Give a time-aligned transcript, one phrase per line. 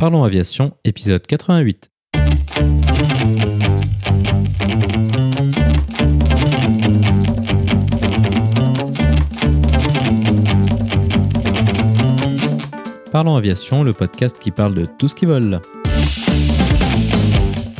[0.00, 1.90] Parlons Aviation, épisode 88.
[13.10, 15.60] Parlons Aviation, le podcast qui parle de tout ce qui vole.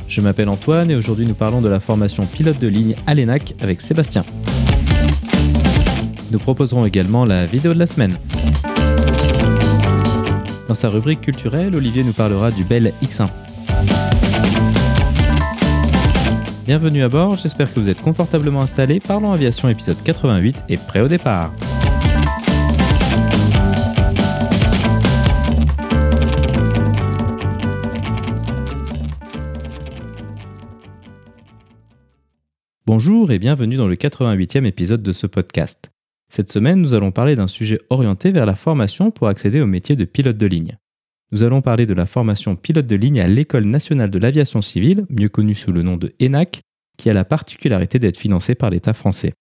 [0.08, 3.54] Je m'appelle Antoine et aujourd'hui nous parlons de la formation pilote de ligne à l'ENAC
[3.60, 4.24] avec Sébastien.
[6.32, 8.18] Nous proposerons également la vidéo de la semaine.
[10.68, 13.30] Dans sa rubrique culturelle, Olivier nous parlera du Bell X1.
[16.66, 19.00] Bienvenue à bord, j'espère que vous êtes confortablement installés.
[19.00, 21.50] Parlons Aviation épisode 88 et prêt au départ.
[32.84, 35.90] Bonjour et bienvenue dans le 88e épisode de ce podcast.
[36.28, 39.96] Cette semaine, nous allons parler d'un sujet orienté vers la formation pour accéder au métier
[39.96, 40.76] de pilote de ligne.
[41.32, 45.06] Nous allons parler de la formation pilote de ligne à l'École nationale de l'aviation civile,
[45.10, 46.62] mieux connue sous le nom de ENAC,
[46.96, 49.34] qui a la particularité d'être financée par l'État français.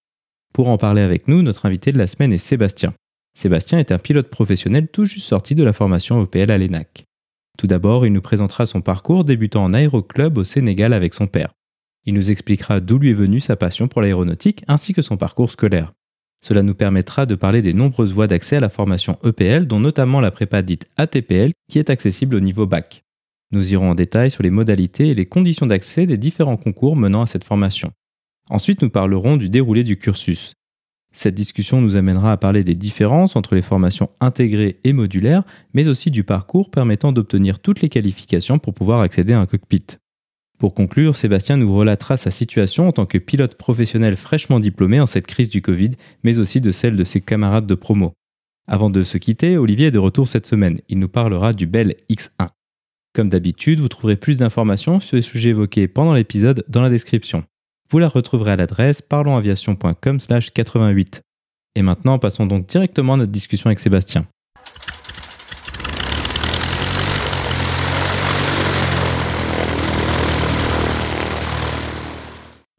[0.54, 2.94] Pour en parler avec nous, notre invité de la semaine est Sébastien.
[3.34, 7.06] Sébastien est un pilote professionnel tout juste sorti de la formation OPL à l'ENAC.
[7.58, 11.54] Tout d'abord, il nous présentera son parcours débutant en aéroclub au Sénégal avec son père.
[12.06, 15.52] Il nous expliquera d'où lui est venue sa passion pour l'aéronautique ainsi que son parcours
[15.52, 15.94] scolaire.
[16.40, 20.20] Cela nous permettra de parler des nombreuses voies d'accès à la formation EPL, dont notamment
[20.20, 23.04] la prépa dite ATPL, qui est accessible au niveau bac.
[23.52, 27.22] Nous irons en détail sur les modalités et les conditions d'accès des différents concours menant
[27.22, 27.92] à cette formation.
[28.50, 30.54] Ensuite, nous parlerons du déroulé du cursus.
[31.14, 35.88] Cette discussion nous amènera à parler des différences entre les formations intégrées et modulaires, mais
[35.88, 39.86] aussi du parcours permettant d'obtenir toutes les qualifications pour pouvoir accéder à un cockpit.
[40.58, 45.06] Pour conclure, Sébastien nous relatera sa situation en tant que pilote professionnel fraîchement diplômé en
[45.06, 45.92] cette crise du Covid,
[46.24, 48.14] mais aussi de celle de ses camarades de promo.
[48.68, 50.82] Avant de se quitter, Olivier est de retour cette semaine.
[50.90, 52.50] Il nous parlera du Bell X1.
[53.14, 57.44] Comme d'habitude, vous trouverez plus d'informations sur les sujets évoqués pendant l'épisode dans la description.
[57.90, 61.22] Vous la retrouverez à l'adresse parlonsaviation.com/88.
[61.76, 64.28] Et maintenant, passons donc directement à notre discussion avec Sébastien.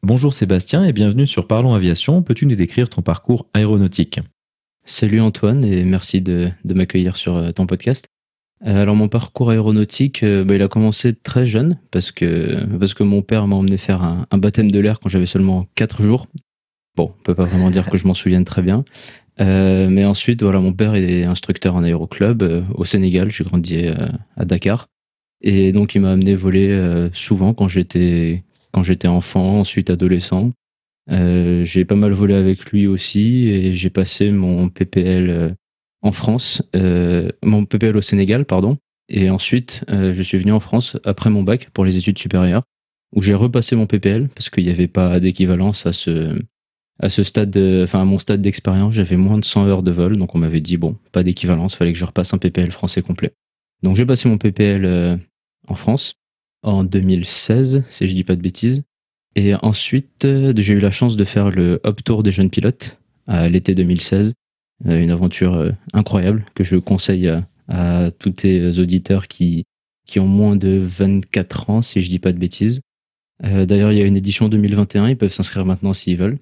[0.09, 2.23] Bonjour Sébastien et bienvenue sur Parlons Aviation.
[2.23, 4.19] Peux-tu nous décrire ton parcours aéronautique?
[4.83, 8.07] Salut Antoine et merci de, m'accueillir sur euh, ton podcast.
[8.65, 12.95] Euh, alors mon parcours aéronautique, euh, bah, il a commencé très jeune parce que, parce
[12.95, 16.25] que mon père m'a emmené faire un, baptême de l'air quand j'avais seulement 4 jours.
[16.97, 18.83] Bon, on peut pas vraiment dire que je m'en souvienne très bien.
[19.37, 22.41] mais ensuite, voilà, mon père est instructeur en aéroclub
[22.73, 23.29] au Sénégal.
[23.29, 23.85] J'ai grandi
[24.35, 24.87] à Dakar.
[25.41, 30.51] Et donc, il m'a amené voler souvent quand j'étais quand j'étais enfant, ensuite adolescent.
[31.11, 35.49] Euh, j'ai pas mal volé avec lui aussi et j'ai passé mon PPL euh,
[36.01, 38.77] en France, euh, mon PPL au Sénégal, pardon.
[39.11, 42.61] Et ensuite, je suis venu en France après mon bac pour les études supérieures,
[43.15, 46.39] où j'ai repassé mon PPL parce qu'il n'y avait pas d'équivalence à ce,
[46.99, 48.93] à ce stade, enfin à mon stade d'expérience.
[48.93, 51.91] J'avais moins de 100 heures de vol, donc on m'avait dit bon, pas d'équivalence, fallait
[51.91, 53.31] que je repasse un PPL français complet.
[53.81, 55.17] Donc j'ai passé mon PPL
[55.67, 56.13] en France
[56.63, 58.83] en 2016, si je dis pas de bêtises.
[59.35, 62.97] Et ensuite, euh, j'ai eu la chance de faire le Hop Tour des jeunes pilotes
[63.27, 64.33] à l'été 2016.
[64.87, 67.27] Euh, une aventure euh, incroyable que je conseille
[67.67, 69.63] à, tous tes auditeurs qui,
[70.07, 72.81] qui ont moins de 24 ans, si je dis pas de bêtises.
[73.41, 76.39] D'ailleurs, il y a une édition 2021, ils peuvent s'inscrire maintenant s'ils veulent.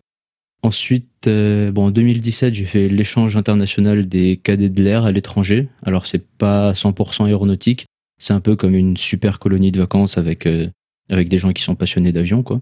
[0.63, 5.67] Ensuite, bon, en 2017, j'ai fait l'échange international des cadets de l'air à l'étranger.
[5.83, 10.45] Alors, c'est pas 100% aéronautique, c'est un peu comme une super colonie de vacances avec,
[10.45, 10.67] euh,
[11.09, 12.61] avec des gens qui sont passionnés d'avion, quoi.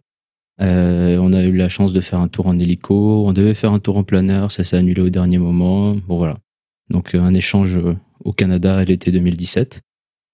[0.62, 3.74] Euh, on a eu la chance de faire un tour en hélico, on devait faire
[3.74, 5.94] un tour en planeur, ça s'est annulé au dernier moment.
[6.08, 6.36] Bon voilà.
[6.90, 7.78] Donc euh, un échange
[8.24, 9.82] au Canada à l'été 2017.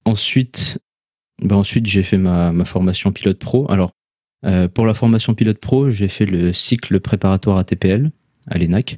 [0.05, 0.77] Ensuite,
[1.41, 3.69] ben ensuite j'ai fait ma, ma, formation pilote pro.
[3.71, 3.91] Alors
[4.73, 8.11] pour la formation pilote pro, j'ai fait le cycle préparatoire ATPL
[8.47, 8.97] à l'ENAC.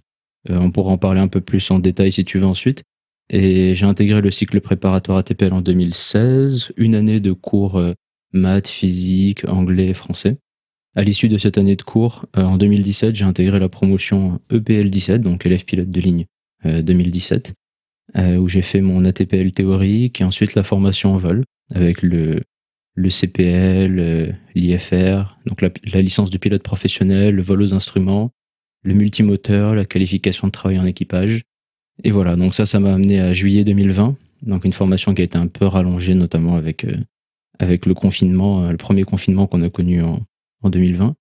[0.49, 2.83] on pourra en parler un peu plus en détail si tu veux ensuite.
[3.29, 7.93] Et j'ai intégré le cycle préparatoire ATPL en 2016, une année de cours euh,
[8.31, 10.37] maths, physique, anglais, français.
[10.95, 14.89] À l'issue de cette année de cours, euh, en 2017, j'ai intégré la promotion EPL
[14.89, 16.25] 17, donc élève pilote de ligne
[16.65, 17.53] 2017,
[18.15, 21.43] euh, où j'ai fait mon ATPL théorique et ensuite la formation en vol
[21.75, 22.41] avec le,
[22.95, 28.31] le CPL, l'IFR, donc la, la, licence de pilote professionnel, le vol aux instruments,
[28.83, 31.43] le multimoteur, la qualification de travail en équipage,
[32.03, 35.25] et voilà, donc ça, ça m'a amené à juillet 2020, donc une formation qui a
[35.25, 36.97] été un peu rallongée, notamment avec, euh,
[37.61, 40.19] le confinement, euh, le premier confinement qu'on a connu en,
[40.63, 41.13] en 2020.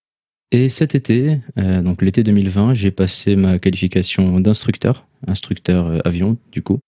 [0.51, 6.63] Et cet été, euh, donc l'été 2020, j'ai passé ma qualification d'instructeur, instructeur avion du
[6.63, 6.79] coup.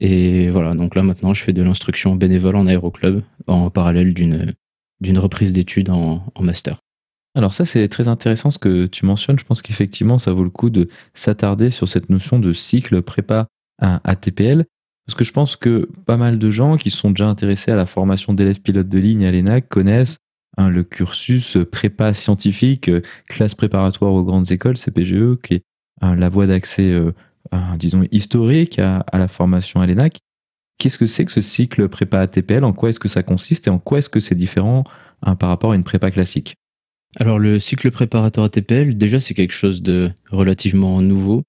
[0.00, 5.18] Et voilà, donc là maintenant, je fais de l'instruction bénévole en aéroclub en parallèle d'une
[5.18, 6.80] reprise d'études en master.
[7.36, 9.38] Alors ça, c'est très intéressant ce que tu mentionnes.
[9.38, 13.48] Je pense qu'effectivement, ça vaut le coup de s'attarder sur cette notion de cycle prépa
[13.80, 14.64] à ATPL.
[15.06, 17.86] Parce que je pense que pas mal de gens qui sont déjà intéressés à la
[17.86, 20.16] formation d'élèves pilotes de ligne à l'ENAC connaissent
[20.56, 22.90] hein, le cursus prépa scientifique,
[23.28, 25.62] classe préparatoire aux grandes écoles, CPGE, qui est
[26.00, 27.12] hein, la voie d'accès, euh,
[27.76, 30.20] disons, historique à, la formation à l'ENAC.
[30.78, 33.66] Qu'est-ce que c'est que ce cycle prépa ATPL En quoi est-ce que ça consiste?
[33.66, 34.84] Et en quoi est-ce que c'est différent
[35.22, 36.56] hein, par rapport à une prépa classique?
[37.16, 41.42] Alors le cycle préparatoire ATPL, déjà c'est quelque chose de relativement nouveau.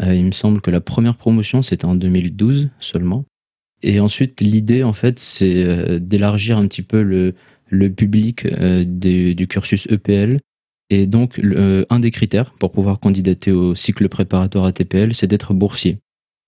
[0.00, 3.24] Euh, il me semble que la première promotion c'était en 2012 seulement.
[3.82, 7.34] Et ensuite l'idée en fait c'est euh, d'élargir un petit peu le,
[7.90, 10.40] public euh, du cursus EPL.
[10.90, 11.40] Et donc
[11.88, 15.98] un des critères pour pouvoir candidater au cycle préparatoire ATPL c'est d'être boursier.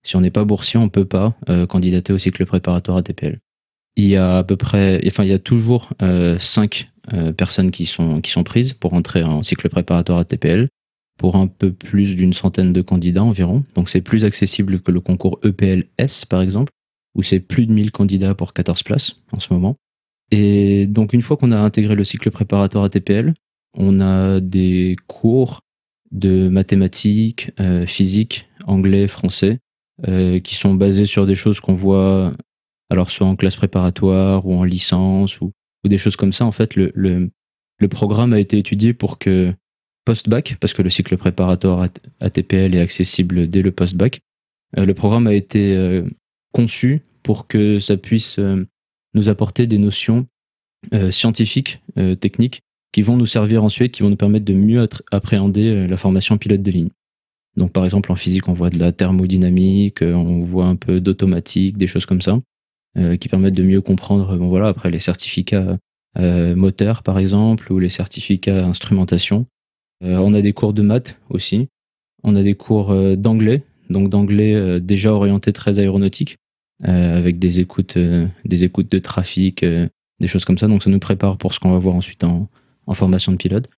[0.03, 1.35] Si on n'est pas boursier on peut pas
[1.67, 3.39] candidater au cycle préparatoire ATPL.
[3.95, 5.93] Il y a à peu près, enfin il y a toujours
[6.37, 6.91] cinq
[7.37, 10.69] personnes qui sont, qui sont prises pour entrer en cycle préparatoire à TPL
[11.17, 13.63] pour un peu plus d'une centaine de candidats environ.
[13.75, 16.71] Donc c'est plus accessible que le concours EPLS par exemple,
[17.15, 19.75] où c'est plus de 1000 candidats pour 14 places en ce moment.
[20.31, 23.33] Et donc une fois qu'on a intégré le cycle préparatoire à TPL,
[23.77, 25.61] on a des cours
[26.11, 29.59] de mathématiques, euh, physique, anglais, français,
[30.07, 32.33] euh, qui sont basés sur des choses qu'on voit
[32.89, 35.51] alors soit en classe préparatoire ou en licence ou
[35.85, 37.29] ou des choses comme ça, en fait, le, le,
[37.79, 39.53] le programme a été étudié pour que
[40.05, 41.87] post-bac, parce que le cycle préparatoire
[42.19, 44.19] ATPL est accessible dès le post-bac,
[44.77, 46.03] euh, le programme a été euh,
[46.51, 48.63] conçu pour que ça puisse euh,
[49.13, 50.27] nous apporter des notions
[51.09, 51.81] scientifiques,
[52.19, 52.61] techniques,
[52.91, 56.61] qui vont nous servir ensuite, qui vont nous permettre de mieux appréhender la formation pilote
[56.61, 56.89] de ligne.
[57.57, 61.75] Donc par exemple en physique, on voit de la thermodynamique, on voit un peu d'automatique,
[61.75, 62.39] des choses comme ça.
[62.97, 64.37] Euh, qui permettent de mieux comprendre.
[64.37, 65.77] Bon voilà, après les certificats
[66.17, 69.47] euh, moteurs par exemple ou les certificats instrumentation.
[70.01, 71.67] Euh, on a des cours de maths aussi.
[72.23, 76.37] On a des cours d'anglais, donc d'anglais déjà orienté très aéronautique,
[76.83, 77.99] avec des écoutes,
[78.45, 80.67] des écoutes de trafic, des choses comme ça.
[80.67, 82.49] Donc ça nous prépare pour ce qu'on va voir ensuite en,
[82.87, 83.69] en formation de pilote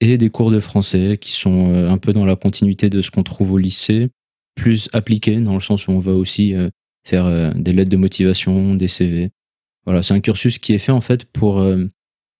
[0.00, 3.22] et des cours de français qui sont un peu dans la continuité de ce qu'on
[3.22, 4.08] trouve au lycée,
[4.54, 6.54] plus appliqués dans le sens où on va aussi
[7.10, 9.30] faire euh, des lettres de motivation, des CV.
[9.84, 11.86] Voilà, c'est un cursus qui est fait en fait pour euh,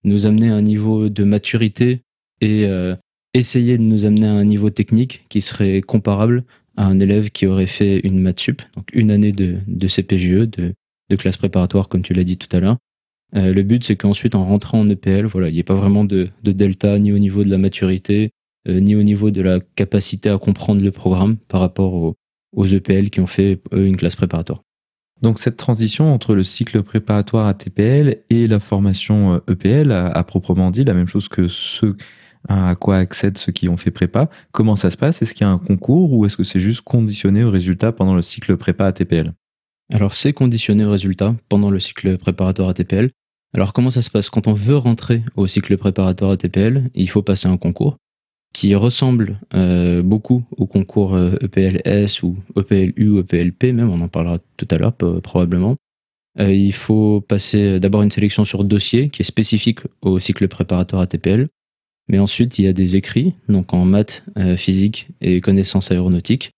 [0.04, 2.02] nous amener à un niveau de maturité
[2.40, 2.94] et euh,
[3.34, 6.44] essayer de nous amener à un niveau technique qui serait comparable
[6.76, 10.74] à un élève qui aurait fait une maths sup, donc une année de, CPGE, de,
[11.10, 12.76] de classe préparatoire comme tu l'as dit tout à l'heure.
[13.34, 16.28] le but c'est qu'ensuite en rentrant en EPL, voilà, il n'y ait pas vraiment de,
[16.42, 18.30] de, delta ni au niveau de la maturité,
[18.66, 22.14] ni au niveau de la capacité à comprendre le programme par rapport au,
[22.52, 24.62] aux EPL qui ont fait eux une classe préparatoire.
[25.22, 30.24] Donc cette transition entre le cycle préparatoire ATPL et la formation EPL, euh, e à,
[30.24, 31.94] proprement dit, la même chose que ce
[32.48, 35.20] à quoi accèdent ceux qui ont fait prépa, comment ça se passe?
[35.20, 38.14] Est-ce qu'il y a un concours ou est-ce que c'est juste conditionné au résultat pendant
[38.14, 39.34] le cycle prépa ATPL
[39.92, 43.10] Alors c'est conditionné au résultat pendant le cycle préparatoire ATPL.
[43.52, 44.30] Alors comment ça se passe?
[44.30, 47.98] Quand on veut rentrer au cycle préparatoire ATPL, il faut passer un concours
[48.52, 54.00] qui ressemble euh, beaucoup au concours EPLS euh, e ou EPLU ou EPLP même, on
[54.00, 55.76] en parlera tout à l'heure probablement.
[56.38, 61.02] Euh, il faut passer d'abord une sélection sur dossier qui est spécifique au cycle préparatoire
[61.02, 61.48] ATPL,
[62.08, 64.24] mais ensuite il y a des écrits, donc en maths,
[64.56, 66.50] physique et connaissances aéronautiques.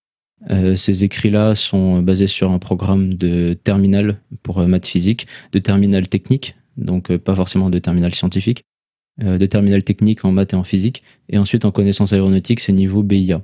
[0.75, 6.55] ces écrits-là sont basés sur un programme de terminal pour maths physique, de terminal technique,
[6.77, 8.72] donc pas forcément de terminal scientifique, euh,
[9.19, 11.03] de terminal technique en maths et en physique.
[11.29, 13.43] Et ensuite, en connaissances aéronautiques, c'est niveau BIA.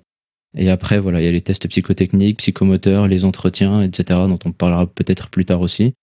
[0.57, 4.51] Et après, voilà, il y a les tests psychotechniques, psychomoteurs, les entretiens, etc., dont on
[4.51, 5.93] parlera peut-être plus tard aussi.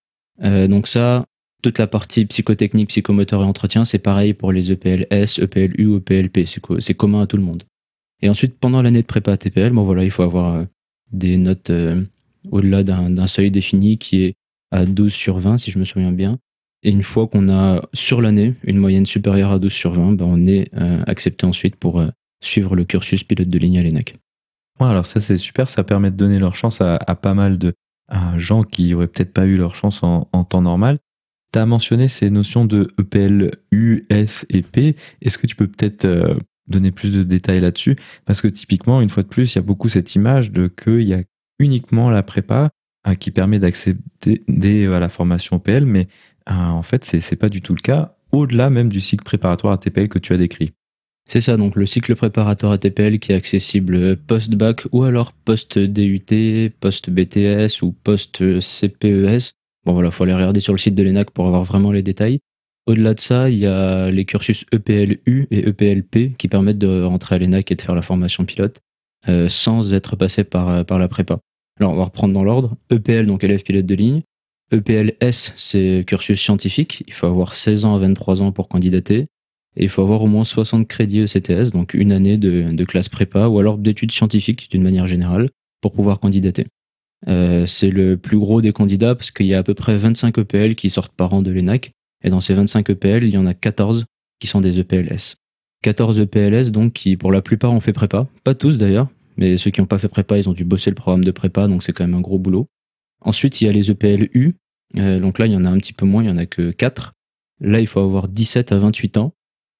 [0.42, 1.24] Euh, donc ça,
[1.62, 6.46] toute la partie psychotechnique, psychomoteur et entretien, c'est pareil pour les EPLS, EPLU, EPLP.
[6.78, 7.64] C'est commun à tout le monde.
[8.22, 10.64] Et ensuite, pendant l'année de prépa TPL, bon voilà, il faut avoir euh,
[11.12, 11.72] des notes
[12.50, 14.34] au-delà d'un seuil défini qui est
[14.70, 16.38] à 12 sur 20, si je me souviens bien.
[16.82, 20.26] Et une fois qu'on a sur l'année une moyenne supérieure à 12 sur 20, ben
[20.26, 22.08] on est euh, accepté ensuite pour euh,
[22.40, 24.14] suivre le cursus pilote de ligne à l'ENAC.
[24.78, 27.74] Alors ça c'est super, ça permet de donner leur chance à, pas mal de
[28.36, 30.98] gens qui auraient peut-être pas eu leur chance en, temps normal.
[31.52, 34.96] Tu as mentionné ces notions de EPL, U, S et P.
[35.22, 36.34] Est-ce que tu peux peut-être euh,
[36.68, 37.96] donner plus de détails là-dessus?
[38.26, 41.02] Parce que typiquement, une fois de plus, il y a beaucoup cette image de qu'il
[41.02, 41.22] y a
[41.58, 42.70] uniquement la prépa
[43.20, 47.74] qui permet d'accéder à la formation EPL, mais ah, en fait, c'est pas du tout
[47.74, 50.72] le cas, au-delà même du cycle préparatoire ATPL que tu as décrit.
[51.28, 57.82] C'est ça, donc le cycle préparatoire ATPL qui est accessible post-bac ou alors post-DUT, post-BTS
[57.82, 59.52] ou post-CPES.
[59.84, 62.38] Bon voilà, faut aller regarder sur le site de l'ENAC pour avoir vraiment les détails.
[62.86, 67.34] Au-delà de ça, il y a les cursus EPLU et EPLP qui permettent de rentrer
[67.34, 68.80] à l'ENAC et de faire la formation pilote
[69.28, 71.40] euh, sans être passé par, par la prépa.
[71.80, 72.76] Alors on va reprendre dans l'ordre.
[72.90, 74.22] EPL, donc élève pilote de ligne.
[74.72, 77.04] EPLS, c'est cursus scientifique.
[77.06, 79.26] Il faut avoir 16 ans à 23 ans pour candidater.
[79.76, 83.46] Et il faut avoir au moins 60 crédits ECTS, donc une année de, classe prépa
[83.46, 85.50] ou alors d'études scientifiques d'une manière générale
[85.82, 86.64] pour pouvoir candidater.
[87.28, 90.38] Euh, c'est le plus gros des candidats parce qu'il y a à peu près 25
[90.38, 91.90] EPL qui sortent par an de l'ENAC.
[92.24, 94.06] Et dans ces 25 EPL, il y en a 14
[94.40, 95.36] qui sont des EPLS.
[95.82, 98.26] 14 EPLS donc qui pour la plupart ont fait prépa.
[98.44, 100.96] Pas tous d'ailleurs, mais ceux qui n'ont pas fait prépa, ils ont dû bosser le
[100.96, 102.66] programme de prépa, donc c'est quand même un gros boulot.
[103.20, 104.52] Ensuite, il y a les EPLU.
[104.96, 106.46] Euh, donc là, il y en a un petit peu moins, il y en a
[106.46, 107.12] que 4.
[107.60, 109.32] Là, il faut avoir 17 à 28 ans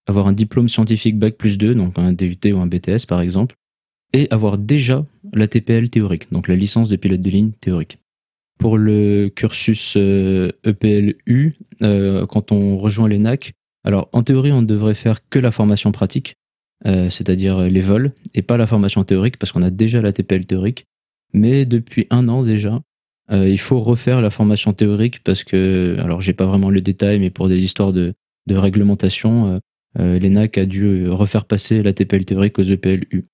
[0.06, 3.56] avoir un diplôme scientifique Bac plus 2, donc un DUT ou un BTS par exemple,
[4.12, 7.98] et avoir déjà la TPL théorique, donc la licence de pilote de ligne théorique.
[8.58, 13.52] Pour le cursus EPLU, e euh, quand on rejoint l'ENAC,
[13.84, 16.36] alors en théorie on ne devrait faire que la formation pratique,
[16.86, 20.46] euh, c'est-à-dire les vols, et pas la formation théorique parce qu'on a déjà la TPL
[20.46, 20.86] théorique.
[21.32, 22.80] Mais depuis un an déjà,
[23.32, 27.18] euh, il faut refaire la formation théorique parce que, alors j'ai pas vraiment le détail,
[27.18, 28.14] mais pour des histoires de,
[28.46, 29.60] de réglementation,
[29.98, 33.24] euh, l'ENAC a dû refaire passer la TPL théorique aux EPLU.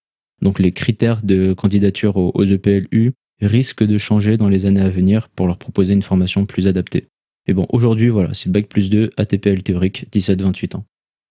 [0.41, 5.29] Donc les critères de candidature aux, EPLU risquent de changer dans les années à venir
[5.29, 7.07] pour leur proposer une formation plus adaptée.
[7.47, 10.85] Et bon, aujourd'hui, voilà, c'est Bac plus 2, ATPL théorique, 17-28 ans.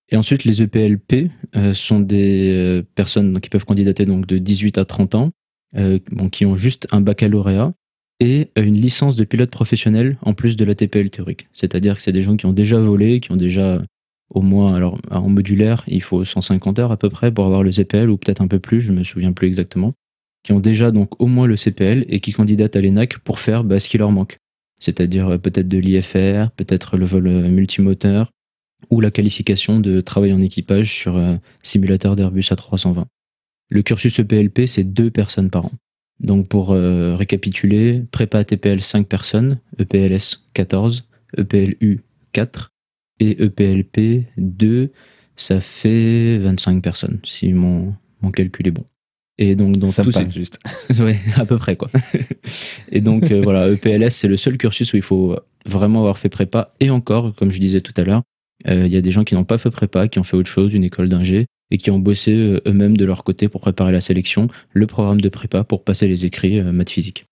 [0.10, 4.78] Et ensuite, les EPLP euh, sont des euh, personnes qui peuvent candidater donc de 18
[4.78, 5.32] à 30 ans,
[6.34, 7.74] qui ont juste un baccalauréat
[8.22, 11.48] et une licence de pilote professionnel en plus de l'ATPL théorique.
[11.54, 13.82] C'est-à-dire que c'est des gens qui ont déjà volé, qui ont déjà
[14.30, 17.72] au moins, alors en modulaire, il faut 150 heures à peu près pour avoir le
[17.72, 19.94] CPL, ou peut-être un peu plus, je me souviens plus exactement,
[20.44, 23.64] qui ont déjà donc au moins le CPL et qui candidatent à l'ENAC pour faire
[23.64, 24.38] bah, ce qui leur manque.
[24.80, 28.30] C'est-à-dire euh, peut-être de l'IFR, peut-être le vol euh, multimoteur,
[28.92, 33.06] ou la qualification de travail en équipage sur un euh, simulateur d'Airbus A320.
[33.70, 35.72] Le cursus EPLP, c'est deux personnes par an.
[36.22, 42.02] Donc pour récapituler, prépa ATPL 5 personnes, EPLS 14, EPLU
[42.32, 42.72] 4,
[43.20, 44.92] et EPLP 2,
[45.36, 48.86] ça fait 25 personnes, si mon, mon calcul est bon.
[49.38, 50.60] Et donc, dans ça tout juste.
[51.00, 51.90] oui, à peu près, quoi.
[52.92, 55.36] et donc, euh, voilà, EPLS, c'est le seul cursus où il faut
[55.66, 56.74] vraiment avoir fait prépa.
[56.80, 58.22] Et encore, comme je disais tout à l'heure,
[58.68, 60.50] euh, il y a des gens qui n'ont pas fait prépa, qui ont fait autre
[60.50, 63.92] chose, une école d'ingé, et qui ont bossé euh, eux-mêmes de leur côté pour préparer
[63.92, 67.26] la sélection, le programme de prépa pour passer les écrits maths physique.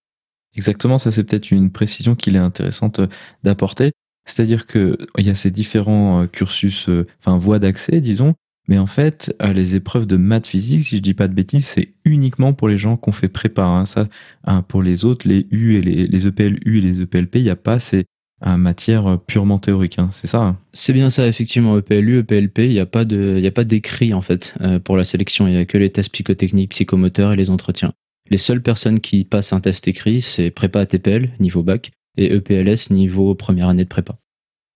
[0.55, 3.01] Exactement, ça c'est peut-être une précision qu'il est intéressante
[3.43, 3.91] d'apporter.
[4.29, 8.35] C'est-à-dire qu'il y a ces différents euh, cursus, euh, enfin voies d'accès, disons,
[8.67, 11.65] mais en fait, euh, les épreuves de maths physique, si je dis pas de bêtises,
[11.65, 13.63] c'est uniquement pour les gens qui ont fait prépa.
[13.63, 13.85] Hein.
[13.85, 14.07] Ça,
[14.43, 17.49] hein, pour les autres, les U et les, les EPLU et les EPLP, il n'y
[17.49, 18.05] a pas ces
[18.45, 19.99] matières purement théoriques.
[19.99, 20.09] Hein.
[20.11, 21.77] C'est ça C'est bien ça, effectivement.
[21.77, 24.53] EPLU, EPLP, il n'y a pas d'écrit en fait
[24.83, 25.47] pour la sélection.
[25.47, 27.93] Il n'y a que les tests psychotechniques, psychomoteurs et les entretiens.
[28.29, 32.91] Les seules personnes qui passent un test écrit, c'est prépa ATPL, niveau bac, et EPLS
[32.91, 34.15] niveau première année de prépa.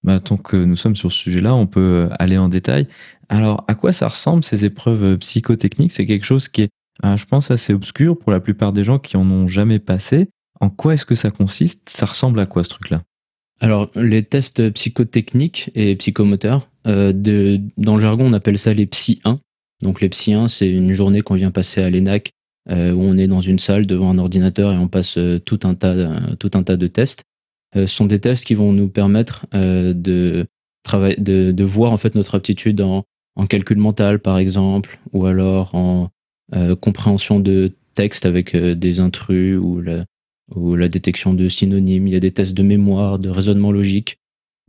[0.03, 2.87] Bah, tant que nous sommes sur ce sujet-là, on peut euh, aller en détail.
[3.29, 5.93] Alors, à quoi ça ressemble ces épreuves euh, psychotechniques?
[5.93, 6.69] C'est quelque chose qui est,
[7.05, 10.29] euh, je pense, assez obscur pour la plupart des gens qui en ont jamais passé.
[10.59, 11.89] En quoi est-ce que ça consiste?
[11.89, 13.03] Ça ressemble à quoi ce truc-là?
[13.63, 19.21] Alors, les tests psychotechniques et psychomoteurs, de, dans le jargon, on appelle ça les Psy
[19.23, 19.39] 1.
[19.81, 22.31] Donc, les Psy 1, c'est une journée qu'on vient passer à l'ENAC
[22.69, 25.95] où on est dans une salle devant un ordinateur et on passe tout un tas,
[26.39, 27.23] tout un tas de tests.
[27.75, 30.45] Euh, sont des tests qui vont nous permettre euh, de,
[31.17, 33.03] de, de, voir en fait notre aptitude en,
[33.49, 36.09] calcul mental par exemple, ou alors en
[36.55, 40.05] euh, compréhension de texte avec des intrus ou la,
[40.53, 42.07] ou la détection de synonymes.
[42.07, 44.17] Il y a des tests de mémoire, de raisonnement logique.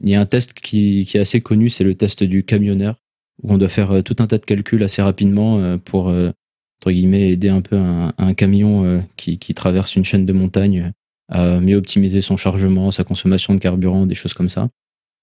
[0.03, 2.97] Il y a un test qui, qui est assez connu, c'est le test du camionneur,
[3.43, 7.49] où on doit faire tout un tas de calculs assez rapidement pour, entre guillemets, aider
[7.49, 10.93] un peu un, un camion qui, qui traverse une chaîne de montagne
[11.29, 14.69] à mieux optimiser son chargement, sa consommation de carburant, des choses comme ça.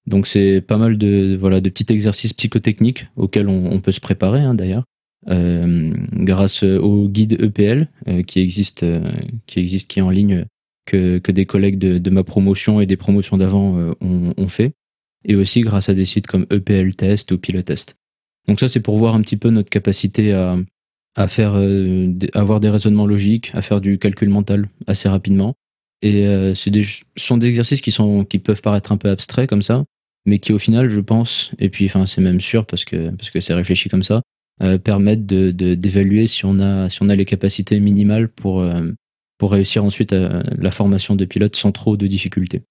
[0.07, 4.39] Donc c'est pas mal de voilà de petits exercices psychotechniques auxquels on, peut se préparer
[4.39, 4.90] hein, d'ailleurs, euh,
[5.27, 9.11] grâce au guide EPL euh, qui existe euh,
[9.45, 10.45] qui existe qui est en ligne
[10.85, 14.73] que, que des collègues de, ma promotion et des promotions d'avant ont, fait,
[15.23, 17.95] et aussi grâce à des sites comme EPL Test ou Pilotest.
[18.47, 20.57] Donc ça c'est pour voir un petit peu notre capacité à
[21.15, 21.53] à faire
[22.33, 25.55] avoir des raisonnements logiques, à faire du calcul mental assez rapidement
[26.01, 29.47] et euh, c'est ce sont des exercices qui, sont, qui peuvent paraître un peu abstraits
[29.47, 29.83] comme ça,
[30.25, 33.29] mais qui au final, je pense, et puis enfin c'est même sûr parce que parce
[33.29, 34.21] que c'est réfléchi comme ça,
[34.83, 38.63] permettent de, d'évaluer si on a si on a les capacités minimales pour
[39.37, 42.61] pour réussir ensuite la formation de pilote sans trop de difficultés.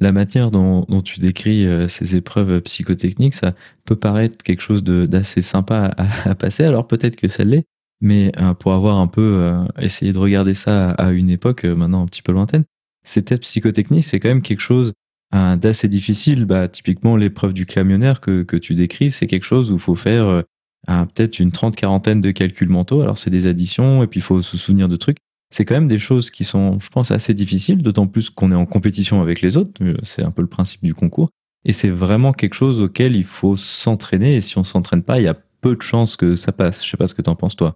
[0.00, 5.92] La manière dont, tu décris ces épreuves psychotechniques, ça peut paraître quelque chose d'assez sympa
[5.96, 6.64] à, à, passer.
[6.64, 7.64] Alors peut-être que ça l'est,
[8.02, 11.74] mais euh, pour avoir un peu euh, essayé de regarder ça à une époque euh,
[11.74, 12.64] maintenant un petit peu lointaine,
[13.04, 14.92] ces tests psychotechniques, c'est quand même quelque chose
[15.32, 16.44] d'assez difficile.
[16.44, 19.94] Bah, typiquement, l'épreuve du camionnaire que, que tu décris, c'est quelque chose où il faut
[19.94, 20.44] faire
[20.86, 23.02] peut-être une trente quarantaine de calculs mentaux.
[23.02, 25.18] Alors, c'est des additions et puis il faut se souvenir de trucs.
[25.50, 28.56] C'est quand même des choses qui sont, je pense, assez difficiles, d'autant plus qu'on est
[28.56, 29.72] en compétition avec les autres.
[30.02, 31.28] C'est un peu le principe du concours.
[31.64, 34.36] Et c'est vraiment quelque chose auquel il faut s'entraîner.
[34.36, 36.84] Et si on s'entraîne pas, il y a peu de chances que ça passe.
[36.84, 37.74] Je sais pas ce que tu en penses, toi.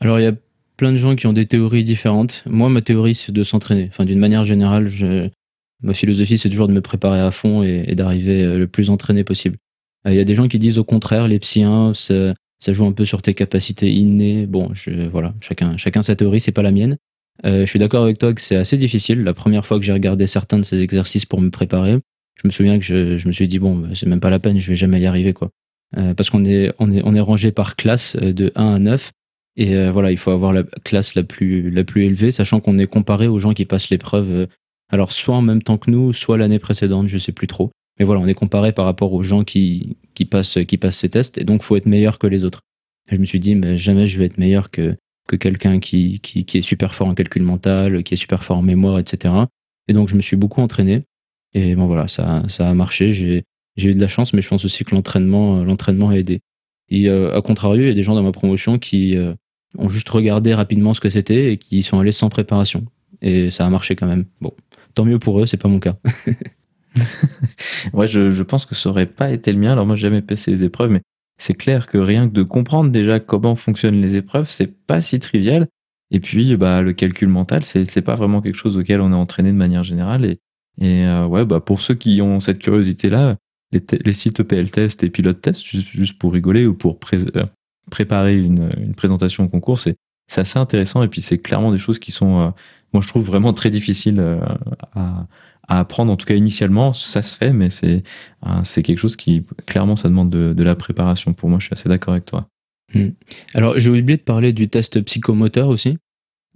[0.00, 0.32] Alors, il y a
[0.76, 2.44] plein de gens qui ont des théories différentes.
[2.46, 3.86] Moi, ma théorie, c'est de s'entraîner.
[3.88, 5.28] Enfin, d'une manière générale, je...
[5.82, 9.24] ma philosophie, c'est toujours de me préparer à fond et, d'arriver euh, le plus entraîné
[9.24, 9.56] possible.
[10.06, 11.92] Euh, il y a des gens qui disent au contraire, les ça,
[12.58, 14.46] ça joue un peu sur tes capacités innées.
[14.46, 16.96] Bon, je, voilà, chacun, chacun sa théorie, c'est pas la mienne.
[17.44, 19.22] Euh, je suis d'accord avec toi que c'est assez difficile.
[19.22, 21.98] La première fois que j'ai regardé certains de ces exercices pour me préparer,
[22.42, 24.58] je me souviens que je, me suis dit bon, bah, c'est même pas la peine,
[24.58, 25.50] je vais jamais y arriver quoi.
[25.96, 29.12] Euh, parce qu'on est, on est, on est rangé par classe de 1 à 9
[29.56, 32.78] et euh, voilà, il faut avoir la classe la plus, la plus élevée, sachant qu'on
[32.78, 34.46] est comparé aux gens qui passent l'épreuve, euh,
[34.90, 37.70] alors soit en même temps que nous, soit l'année précédente, je sais plus trop.
[37.98, 41.08] Mais voilà, on est comparé par rapport aux gens qui, qui, passent, qui passent ces
[41.08, 42.60] tests, et donc faut être meilleur que les autres.
[43.10, 44.96] Et je me suis dit, mais jamais je vais être meilleur que,
[45.28, 48.58] que quelqu'un qui, qui, qui est super fort en calcul mental, qui est super fort
[48.58, 49.34] en mémoire, etc.
[49.88, 51.04] Et donc je me suis beaucoup entraîné.
[51.54, 53.12] Et bon voilà, ça, ça a marché.
[53.12, 53.44] J'ai,
[53.78, 56.40] eu de la chance, mais je pense aussi que l'entraînement, l'entraînement a aidé.
[56.88, 59.16] Et euh, à contrario, il y a des gens dans ma promotion qui,
[59.78, 62.84] ont juste regardé rapidement ce que c'était et qui sont allés sans préparation.
[63.22, 64.26] Et ça a marché quand même.
[64.40, 64.52] Bon,
[64.94, 65.96] tant mieux pour eux, c'est pas mon cas.
[67.92, 69.72] ouais, je, je, pense que ça aurait pas été le mien.
[69.72, 71.02] Alors moi, j'ai jamais passé les épreuves, mais
[71.38, 75.18] c'est clair que rien que de comprendre déjà comment fonctionnent les épreuves, c'est pas si
[75.18, 75.68] trivial.
[76.10, 79.50] Et puis, bah, le calcul mental, c'est, pas vraiment quelque chose auquel on est entraîné
[79.50, 80.24] de manière générale.
[80.24, 80.38] Et,
[80.80, 83.36] et euh, ouais, bah, pour ceux qui ont cette curiosité-là,
[83.72, 87.44] les, les sites PL Test et Pilote Test, juste, pour rigoler ou pour euh,
[87.90, 89.96] préparer une, une présentation au concours, c'est
[90.40, 92.50] assez intéressant et puis c'est clairement des choses qui sont, euh,
[92.92, 94.40] moi je trouve vraiment très difficiles euh,
[94.94, 95.26] à,
[95.68, 96.12] à, apprendre.
[96.12, 98.02] En tout cas initialement, ça se fait, mais c'est
[98.46, 101.32] euh, c'est quelque chose qui clairement ça demande de, la préparation.
[101.32, 102.48] Pour moi, je suis assez d'accord avec toi.
[102.94, 103.10] Hmm.
[103.54, 105.98] Alors j'ai oublié de parler du test psychomoteur aussi.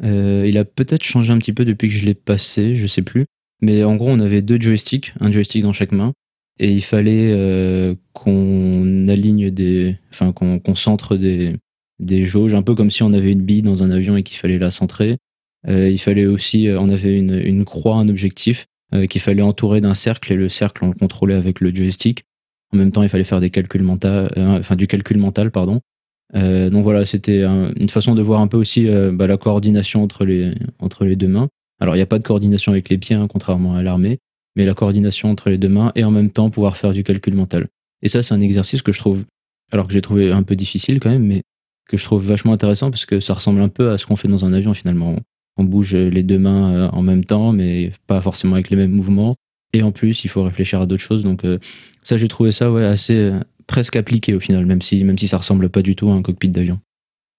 [0.02, 3.26] il a peut-être changé un petit peu depuis que je l'ai passé, je sais plus.
[3.62, 6.14] Mais en gros, on avait deux joysticks, un joystick dans chaque main
[6.60, 11.56] et il fallait euh, qu'on aligne des, enfin qu'on centre des,
[11.98, 14.36] des jauges, un peu comme si on avait une bille dans un avion et qu'il
[14.36, 15.16] fallait la centrer.
[15.68, 18.66] Euh, il fallait aussi, euh, on avait une, une croix, un objectif
[19.08, 22.24] qu'il fallait entourer d'un cercle et le cercle on le contrôlait avec le joystick.
[22.72, 25.80] En même temps, il fallait faire des calculs mentaux, enfin du calcul mental, pardon.
[26.34, 30.52] donc voilà, c'était une façon de voir un peu aussi bah, la coordination entre les
[30.78, 31.48] entre les deux mains.
[31.80, 34.18] Alors il n'y a pas de coordination avec les pieds, hein, contrairement à l'armée,
[34.54, 37.34] mais la coordination entre les deux mains et en même temps pouvoir faire du calcul
[37.34, 37.66] mental.
[38.02, 39.24] Et ça, c'est un exercice que je trouve,
[39.72, 41.42] alors que j'ai trouvé un peu difficile quand même, mais
[41.88, 44.28] que je trouve vachement intéressant parce que ça ressemble un peu à ce qu'on fait
[44.28, 45.16] dans un avion finalement.
[45.60, 48.92] On bouge les deux mains euh, en même temps, mais pas forcément avec les mêmes
[48.92, 49.36] mouvements.
[49.74, 51.22] Et en plus, il faut réfléchir à d'autres choses.
[51.22, 51.58] Donc euh,
[52.02, 55.28] ça, j'ai trouvé ça ouais, assez euh, presque appliqué au final, même si, même si
[55.28, 56.78] ça ressemble pas du tout à un cockpit d'avion.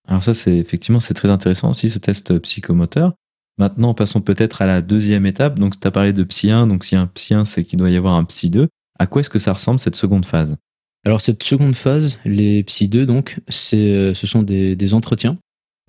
[0.08, 3.14] Alors ça, c'est effectivement, c'est très intéressant aussi, ce test psychomoteur.
[3.58, 5.60] Maintenant, passons peut-être à la deuxième étape.
[5.60, 6.68] Donc, tu as parlé de Psy 1.
[6.68, 8.68] Donc, si un Psy 1, c'est qu'il doit y avoir un Psy 2.
[8.98, 10.58] À quoi est-ce que ça ressemble cette seconde phase?
[11.06, 15.38] Alors, cette seconde phase, les Psy 2, donc, ce sont des, entretiens.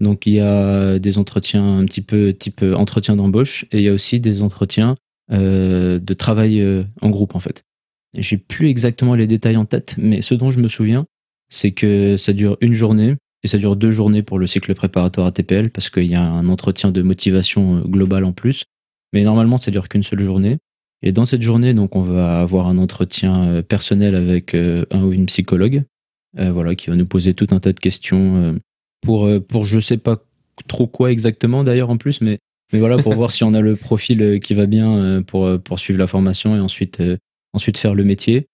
[0.01, 3.89] Donc, il y a des entretiens un petit peu type entretien d'embauche et il y
[3.89, 4.97] a aussi des entretiens
[5.31, 7.65] euh, de travail euh, en groupe, en fait.
[8.17, 11.07] J'ai plus exactement les détails en tête, mais ce dont je me souviens,
[11.49, 15.27] c'est que ça dure une journée et ça dure deux journées pour le cycle préparatoire
[15.29, 18.65] ATPL parce qu'il y a un entretien de motivation euh, global en plus.
[19.13, 20.59] Mais normalement, ça dure qu'une seule journée.
[21.03, 25.03] Et dans cette journée, donc, on va avoir un entretien euh, personnel avec euh, un
[25.03, 25.85] ou une psychologue,
[26.35, 28.59] voilà, qui va nous poser tout un tas de questions
[29.03, 30.23] pour, pour je sais pas
[30.69, 32.39] trop quoi exactement d'ailleurs en plus, mais,
[32.73, 35.99] mais voilà, pour voir si on a le profil qui va bien pour, pour suivre
[35.99, 37.03] la formation et ensuite,
[37.53, 38.47] ensuite faire le métier.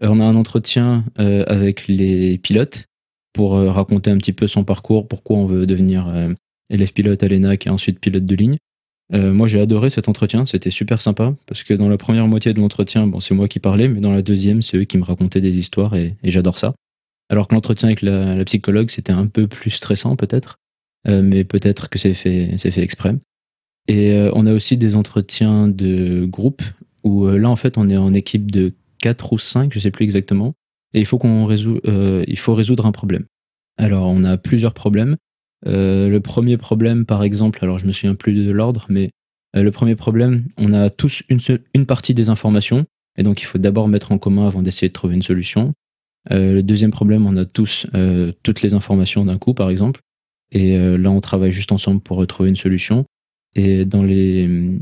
[0.00, 2.86] On a un entretien avec les pilotes
[3.32, 6.32] pour euh, raconter un petit peu son parcours, pourquoi on veut devenir euh,
[6.70, 8.56] élève pilote à l'ENAC et ensuite pilote de ligne.
[9.12, 12.54] Euh, moi, j'ai adoré cet entretien, c'était super sympa parce que dans la première moitié
[12.54, 15.04] de l'entretien, bon, c'est moi qui parlais, mais dans la deuxième, c'est eux qui me
[15.04, 16.74] racontaient des histoires et, j'adore ça.
[17.32, 20.58] Alors que l'entretien avec la, psychologue, c'était un peu plus stressant peut-être,
[21.08, 23.16] mais peut-être que c'est fait, exprès.
[23.88, 26.62] Et on a aussi des entretiens de groupe
[27.04, 30.04] où là, en fait, on est en équipe de 4 ou 5, je sais plus
[30.04, 30.52] exactement,
[30.92, 33.24] et euh, il faut résoudre un problème.
[33.78, 35.16] Alors, on a plusieurs problèmes.
[35.64, 39.10] le premier problème, par exemple, alors je me souviens plus de l'ordre, mais
[39.54, 41.40] le premier problème, on a tous une,
[41.74, 42.84] une partie des informations,
[43.16, 45.72] et donc il faut d'abord mettre en commun avant d'essayer de trouver une solution.
[46.30, 47.86] Le deuxième problème, on a tous
[48.42, 50.00] toutes les informations d'un coup, par exemple,
[50.50, 53.04] et là on travaille juste ensemble pour retrouver une solution.
[53.54, 54.78] Et dans les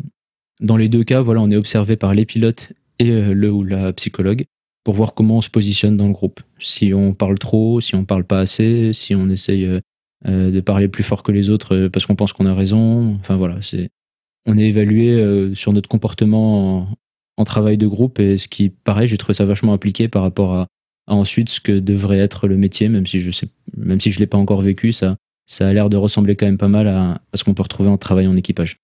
[0.61, 3.65] dans les deux cas, voilà, on est observé par les pilotes et euh, le ou
[3.65, 4.45] la psychologue
[4.85, 6.41] pour voir comment on se positionne dans le groupe.
[6.59, 9.81] Si on parle trop, si on parle pas assez, si on essaye euh,
[10.27, 13.15] euh, de parler plus fort que les autres parce qu'on pense qu'on a raison.
[13.21, 13.89] Enfin voilà, c'est
[14.47, 16.89] on est évalué sur notre comportement
[17.37, 20.55] en, travail de groupe et ce qui, pareil, j'ai trouvé ça vachement appliqué par rapport
[20.55, 20.67] à,
[21.11, 24.27] ensuite ce que devrait être le métier, même si je sais, même si je l'ai
[24.27, 27.37] pas encore vécu, ça, ça a l'air de ressembler quand même pas mal à, à
[27.37, 28.77] ce qu'on peut retrouver en travail en équipage.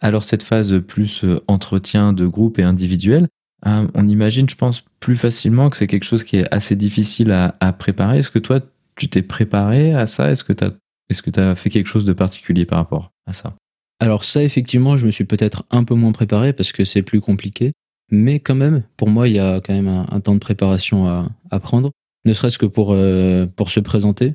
[0.00, 3.28] Alors cette phase plus euh, entretien de groupe et individuel,
[3.66, 7.30] euh, on imagine, je pense, plus facilement que c'est quelque chose qui est assez difficile
[7.32, 8.18] à, préparer.
[8.18, 8.60] Est-ce que toi,
[8.96, 10.30] tu t'es préparé à ça?
[10.30, 10.72] Est-ce que tu as,
[11.10, 13.54] est as fait quelque chose de particulier par rapport à ça?
[14.00, 17.20] Alors ça, effectivement, je me suis peut-être un peu moins préparé parce que c'est plus
[17.20, 17.72] compliqué.
[18.12, 21.60] Mais quand même, pour moi, il y a quand même un, temps de préparation à,
[21.60, 21.90] prendre,
[22.24, 24.34] ne serait-ce que pour, euh, pour se présenter.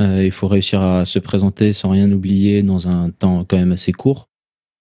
[0.00, 3.92] il faut réussir à se présenter sans rien oublier dans un temps quand même assez
[3.92, 4.28] court.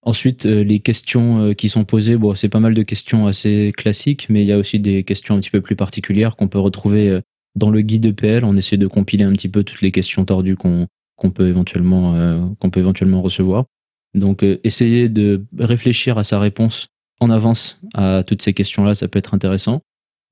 [0.07, 3.73] Ensuite, euh, les questions euh, qui sont posées, bon, c'est pas mal de questions assez
[3.75, 6.59] classiques, mais il y a aussi des questions un petit peu plus particulières qu'on peut
[6.59, 7.19] retrouver euh,
[7.55, 8.45] dans le guide EPL.
[8.45, 10.87] On essaie de compiler un petit peu toutes les questions tordues qu'on
[11.33, 13.65] peut éventuellement qu'on peut éventuellement recevoir.
[14.13, 16.87] Donc, essayer de réfléchir à sa réponse
[17.19, 19.81] en avance à toutes ces questions-là, ça peut être intéressant.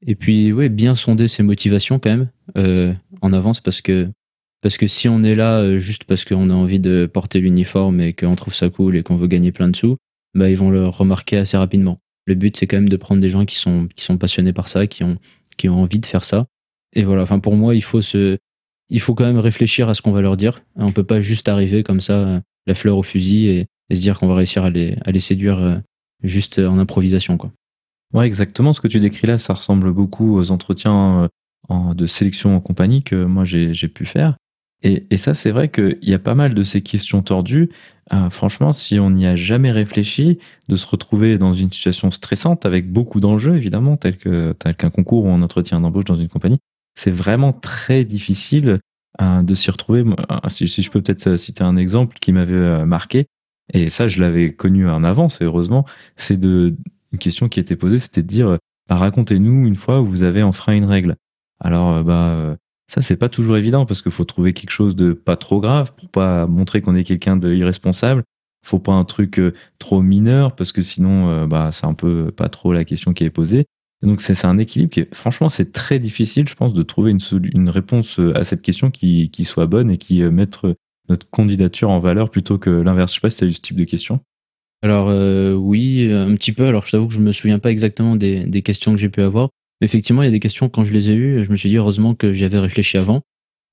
[0.05, 2.29] Et puis, ouais, bien sonder ses motivations quand même
[3.21, 4.09] en avance parce que
[4.65, 8.01] parce que si on est là euh, juste parce qu'on a envie de porter l'uniforme
[8.01, 9.97] et qu'on trouve ça cool et qu'on veut gagner plein de sous,
[10.33, 11.99] bah ils vont le remarquer assez rapidement.
[12.25, 14.67] Le but c'est quand même de prendre des gens qui sont qui sont passionnés par
[14.67, 15.19] ça, qui ont
[15.57, 16.47] qui ont envie de faire ça.
[16.93, 17.21] Et voilà.
[17.21, 18.39] Enfin pour moi il faut se
[18.89, 20.61] il faut quand même réfléchir à ce qu'on va leur dire.
[20.75, 24.27] On peut pas juste arriver comme ça la fleur au fusil et, se dire qu'on
[24.27, 25.75] va réussir à les à les séduire euh,
[26.23, 27.51] juste en improvisation quoi.
[28.13, 28.71] Ouais, exactement.
[28.71, 31.29] Ce que tu décris là, ça ressemble beaucoup aux entretiens
[31.69, 34.37] euh, de sélection en compagnie que moi j'ai pu faire.
[34.83, 37.71] Et, ça, c'est vrai qu'il y a pas mal de ces questions tordues.
[38.13, 40.37] Euh, franchement, si on n'y a jamais réfléchi,
[40.69, 45.29] de se retrouver dans une situation stressante avec beaucoup d'enjeux, évidemment, tel qu'un concours ou
[45.29, 46.59] un entretien d'embauche dans une compagnie,
[46.93, 48.79] c'est vraiment très difficile
[49.21, 50.03] euh, de s'y retrouver.
[50.03, 53.25] Euh, si, je peux peut-être citer un exemple qui m'avait marqué,
[53.73, 55.85] et ça, je l'avais connu en avance, et heureusement,
[56.17, 56.75] c'est de
[57.11, 58.57] une question qui était posée, c'était de dire
[58.89, 61.15] bah, racontez-nous une fois où vous avez enfreint une règle.
[61.59, 65.37] Alors, bah, ça, c'est pas toujours évident parce qu'il faut trouver quelque chose de pas
[65.37, 68.23] trop grave pour pas montrer qu'on est quelqu'un d'irresponsable.
[68.63, 72.31] Faut pas un truc euh, trop mineur parce que sinon, euh, bah, c'est un peu
[72.31, 73.65] pas trop la question qui est posée.
[74.03, 78.19] donc, c'est un équilibre qui, franchement, c'est très difficile, je pense, de trouver une, réponse
[78.19, 80.59] euh, à cette question qui, qui soit bonne et qui mette
[81.09, 83.11] notre candidature en valeur plutôt que l'inverse.
[83.11, 84.19] Je sais pas si tu as eu ce type de question.
[84.83, 85.07] Alors,
[85.57, 86.67] oui, un petit peu.
[86.67, 89.21] Alors, je t'avoue que je me souviens pas exactement des, des questions que j'ai pu
[89.21, 89.49] avoir
[89.81, 91.77] effectivement, il y a des questions, quand je les ai eues, je me suis dit
[91.77, 93.21] heureusement que j'avais réfléchi avant,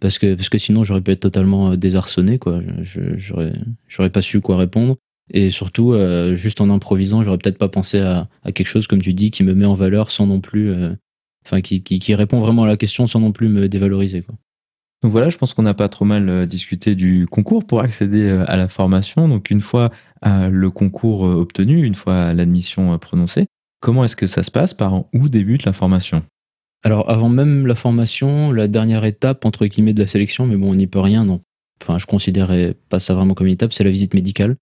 [0.01, 2.61] parce que, parce que sinon j'aurais pu être totalement euh, désarçonné, quoi.
[3.89, 4.97] J'aurais pas su quoi répondre.
[5.31, 9.01] Et surtout, euh, juste en improvisant, j'aurais peut-être pas pensé à, à, quelque chose, comme
[9.01, 10.71] tu dis, qui me met en valeur sans non plus.
[10.71, 10.95] Euh,
[11.47, 14.35] enfin, qui, qui, qui, répond vraiment à la question sans non plus me dévaloriser, quoi.
[15.03, 18.57] Donc voilà, je pense qu'on a pas trop mal discuté du concours pour accéder à
[18.57, 19.29] la formation.
[19.29, 19.91] Donc une fois
[20.25, 23.49] le concours obtenu, une fois l'admission prononcée,
[23.83, 26.23] Comment est-ce que ça se passe Par où débute la formation?
[26.85, 30.71] Alors, avant même la formation, la dernière étape, entre guillemets, de la sélection, mais bon,
[30.71, 31.41] on n'y peut rien, non.
[31.83, 34.57] Enfin, je considérais pas ça vraiment comme une étape, c'est la visite médicale.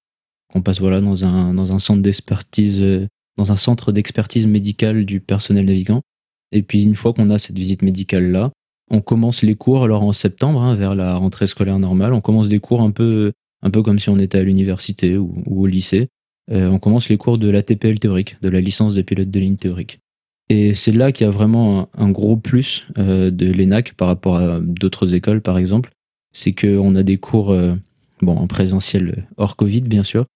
[0.55, 2.83] On passe voilà dans un, dans un centre d'expertise,
[3.37, 6.01] dans un centre d'expertise médicale du personnel navigant.
[6.51, 8.53] Et puis, une fois qu'on a cette visite médicale-là,
[8.91, 12.13] on commence les cours alors en septembre, hein, vers la rentrée scolaire normale.
[12.13, 15.43] On commence des cours un peu, un peu comme si on était à l'université ou,
[15.47, 16.09] au lycée.
[16.51, 19.39] Euh, on commence les cours de la TPL théorique, de la licence de pilote de
[19.39, 20.01] ligne théorique.
[20.49, 24.37] Et c'est là qu'il y a vraiment un, gros plus euh, de l'ENAC par rapport
[24.37, 25.91] à d'autres écoles, par exemple.
[26.33, 27.75] C'est qu'on a des cours euh,
[28.21, 30.27] bon, en présentiel hors Covid, bien sûr,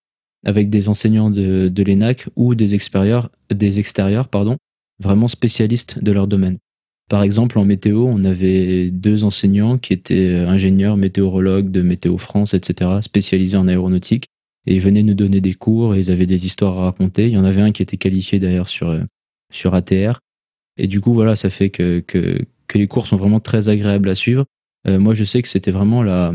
[0.47, 2.77] avec des enseignants de, de l'ENAC ou des
[3.51, 4.57] des extérieurs pardon,
[5.01, 6.59] vraiment spécialistes de leur domaine.
[7.09, 12.55] Par exemple, en météo, on avait deux enseignants qui étaient ingénieurs météorologues de Météo France,
[12.55, 14.27] etc., spécialisés en aéronautique,
[14.67, 17.27] et ils venaient nous donner des cours et ils avaient des histoires à raconter.
[17.27, 19.03] Il y en avait un qui était qualifié d'ailleurs sur, euh,
[19.53, 20.19] sur ATR.
[20.79, 24.09] Et du coup, voilà, ça fait que, que, que les cours sont vraiment très agréables
[24.09, 24.47] à suivre.
[24.87, 26.35] Euh, moi, je sais que c'était vraiment la,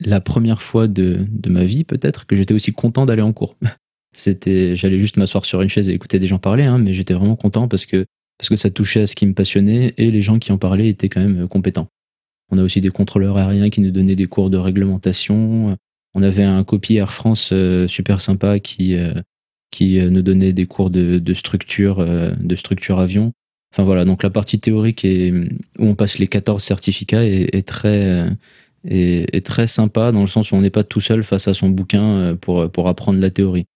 [0.00, 3.56] la première fois de, de ma vie, peut-être, que j'étais aussi content d'aller en cours.
[4.12, 7.14] c'était, j'allais juste m'asseoir sur une chaise et écouter des gens parler, hein, mais j'étais
[7.14, 8.06] vraiment content parce que,
[8.38, 10.88] parce que ça touchait à ce qui me passionnait et les gens qui en parlaient
[10.88, 11.88] étaient quand même euh, compétents.
[12.50, 15.76] On a aussi des contrôleurs aériens qui nous donnaient des cours de réglementation.
[16.14, 17.52] On avait un copie Air France
[17.88, 18.96] super sympa qui,
[19.72, 23.32] qui nous donnait des cours de, structure, de structure avion.
[23.74, 28.30] Enfin voilà, donc la partie théorique est, où on passe les 14 certificats est, très,
[28.84, 31.68] est, très sympa dans le sens où on n'est pas tout seul face à son
[31.68, 33.66] bouquin pour, pour apprendre la théorie.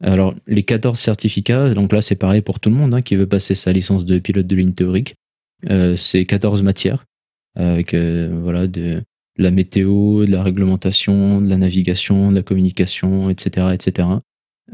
[0.00, 3.26] Alors, les 14 certificats, donc là, c'est pareil pour tout le monde hein, qui veut
[3.26, 5.16] passer sa licence de pilote de ligne théorique.
[5.68, 7.04] Euh, c'est 14 matières,
[7.56, 9.02] avec euh, voilà, de,
[9.36, 14.08] la météo, de la réglementation, de la navigation, de la communication, etc., etc.,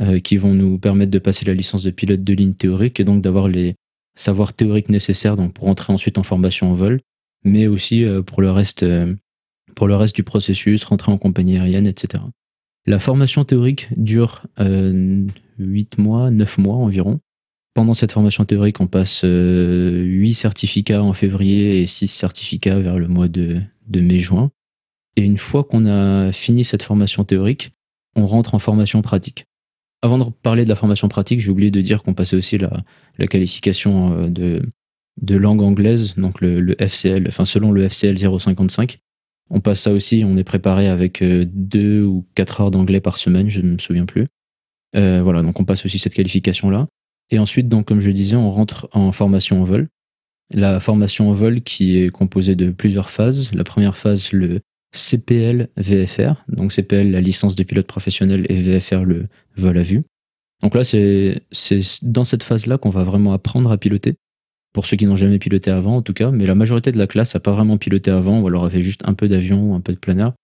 [0.01, 3.05] euh, qui vont nous permettre de passer la licence de pilote de ligne théorique et
[3.05, 3.77] donc d'avoir les
[4.17, 7.01] savoirs théoriques nécessaires donc, pour entrer ensuite en formation en vol,
[7.45, 8.85] mais aussi pour, le reste,
[9.75, 12.23] pour le reste du processus, rentrer en compagnie aérienne, etc.
[12.87, 15.27] La formation théorique dure euh,
[15.59, 17.21] 8 mois, 9 mois environ.
[17.73, 22.99] Pendant cette formation théorique, on passe euh, 8 certificats en février et 6 certificats vers
[22.99, 24.51] le mois de, mai-juin.
[25.17, 27.73] Et une fois qu'on a fini cette formation théorique,
[28.17, 29.47] on rentre en formation pratique.
[30.03, 32.85] Avant de parler de la formation pratique, j'ai oublié de dire qu'on passait aussi la,
[33.27, 38.99] qualification euh, de, langue anglaise, donc le, FCL, enfin selon le FCL 055,
[39.51, 43.19] on passe ça aussi, on est préparé avec euh, deux ou quatre heures d'anglais par
[43.19, 44.27] semaine, je ne me souviens plus.
[44.97, 46.87] Euh, voilà, donc on passe aussi cette qualification-là.
[47.31, 49.89] Et ensuite, donc, comme je disais, on rentre en formation en vol.
[50.53, 53.51] La formation en vol qui est composée de plusieurs phases.
[53.53, 54.61] La première phase, le
[54.93, 56.45] CPL VFR.
[56.49, 59.27] Donc CPL, la licence de pilote professionnel, et VFR, le
[59.57, 60.03] vol à vue.
[60.63, 61.43] Donc là, c'est
[62.03, 64.15] dans cette phase-là qu'on va vraiment apprendre à piloter
[64.75, 67.07] pour ceux qui n'ont jamais piloté avant en tout cas, mais la majorité de la
[67.07, 69.81] classe n'a pas vraiment piloté avant, ou alors a fait juste un peu d'avion un
[69.81, 70.35] peu de planeur.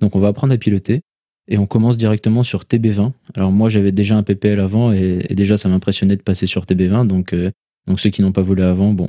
[0.00, 1.02] Donc on va apprendre à piloter,
[1.48, 3.12] et on commence directement sur TB20.
[3.34, 7.06] Alors moi j'avais déjà un PPL avant, et, déjà ça m'impressionnait de passer sur TB20,
[7.06, 7.50] donc, euh,
[7.88, 9.08] donc ceux qui n'ont pas volé avant, bon,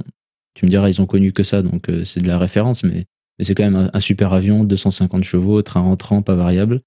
[0.56, 3.06] tu me diras, ils ont connu que ça, donc euh, c'est de la référence, mais,
[3.38, 6.82] mais c'est quand même un, un, super avion, 250 chevaux, train entrant, pas variable.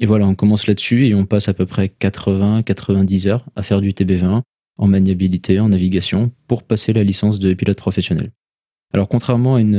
[0.00, 3.80] Et voilà, on commence là-dessus, et on passe à peu près 80-90 heures à faire
[3.80, 4.42] du TB20
[4.78, 8.30] en maniabilité, en navigation, pour passer la licence de pilote professionnel.
[8.94, 9.76] Alors contrairement à une,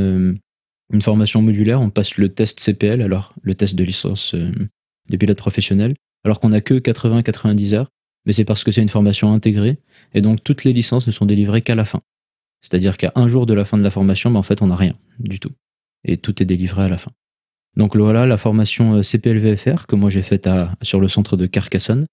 [0.93, 4.51] euh, formation modulaire, on passe le test CPL, alors le test de licence euh,
[5.09, 7.89] de pilote professionnel, alors qu'on n'a que 80-90 heures,
[8.25, 9.77] mais c'est parce que c'est une formation intégrée,
[10.13, 12.01] et donc toutes les licences ne sont délivrées qu'à la fin.
[12.61, 14.75] C'est-à-dire qu'à un jour de la fin de la formation, ben en fait, on n'a
[14.75, 15.51] rien du tout.
[16.03, 17.11] Et tout est délivré à la fin.
[17.77, 20.49] Donc voilà la formation euh, CPLVFR que moi j'ai faite
[20.81, 22.05] sur le centre de Carcassonne,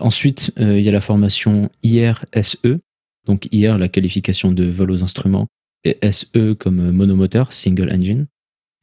[0.00, 2.78] Ensuite, euh, il y a la formation IRSE,
[3.26, 5.46] donc IR, la qualification de vol aux instruments,
[5.84, 8.26] et SE comme monomoteur, single engine.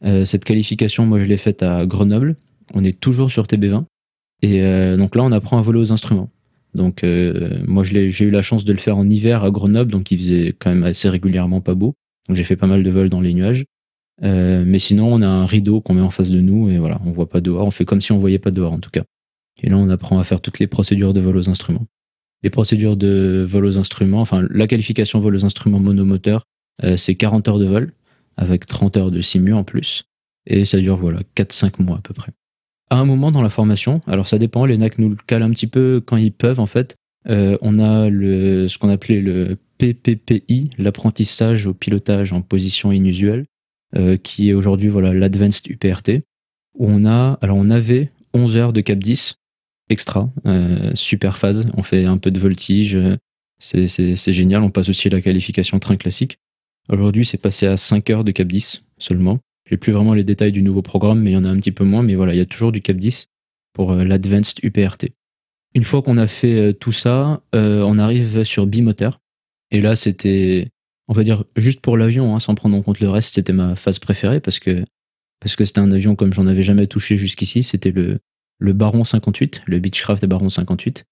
[0.04, 2.36] Euh, cette qualification, moi, je l'ai faite à Grenoble.
[2.74, 3.86] On est toujours sur TB20.
[4.42, 6.30] Et euh, donc là, on apprend à voler aux instruments.
[6.74, 7.06] Donc,
[7.66, 10.54] moi, j'ai eu la chance de le faire en hiver à Grenoble, donc il faisait
[10.60, 11.94] quand même assez régulièrement pas beau.
[12.28, 13.64] Donc, j'ai fait pas mal de vols dans les nuages.
[14.22, 17.14] mais sinon, on a un rideau qu'on met en face de nous et voilà, on
[17.14, 17.66] voit pas dehors.
[17.66, 19.04] On fait comme si on voyait pas dehors en tout cas.
[19.62, 21.86] Et là, on apprend à faire toutes les procédures de vol aux instruments.
[22.44, 26.44] Les procédures de vol aux instruments, enfin, la qualification vol aux instruments monomoteurs,
[26.84, 27.94] euh, c'est 40 heures de vol,
[28.38, 30.04] avec 30 heures de simu en plus.
[30.46, 32.32] Et ça dure, voilà, 4-5 mois à peu près.
[32.92, 35.50] À un moment dans la formation, alors ça dépend, les NAC nous le calent un
[35.50, 36.96] petit peu quand ils peuvent, en fait.
[37.28, 43.46] Euh, on a le, ce qu'on appelait le PPPI, l'apprentissage au pilotage en position inusuelle,
[43.96, 46.22] euh, qui est aujourd'hui voilà l'Advanced UPRT,
[46.76, 49.36] où on a, alors on avait 11 heures de cap 10
[49.90, 51.68] extra, euh, super phase.
[51.76, 52.98] On fait un peu de voltige,
[53.60, 54.64] c'est génial.
[54.64, 56.38] On passe aussi à la qualification train classique.
[56.90, 59.40] Aujourd'hui, c'est passé à 5 heures de Cap 10 seulement.
[59.70, 61.72] J'ai plus vraiment les détails du nouveau programme, mais il y en a un petit
[61.72, 62.04] peu moins.
[62.04, 63.28] Mais voilà, il y a toujours du Cap 10
[63.74, 65.08] pour euh, l'Advanced UPRT.
[65.74, 69.20] Une fois qu'on a fait euh, tout ça, on arrive sur bimoteur.
[69.72, 70.70] Et là, c'était,
[71.08, 73.76] on va dire, juste pour l'avion, hein, sans prendre en compte le reste, c'était ma
[73.76, 74.84] phase préférée parce que
[75.40, 77.64] parce que c'était un avion comme j'en avais jamais touché jusqu'ici.
[77.64, 78.20] C'était le
[78.60, 81.06] le Baron 58, le Beechcraft Baron 58.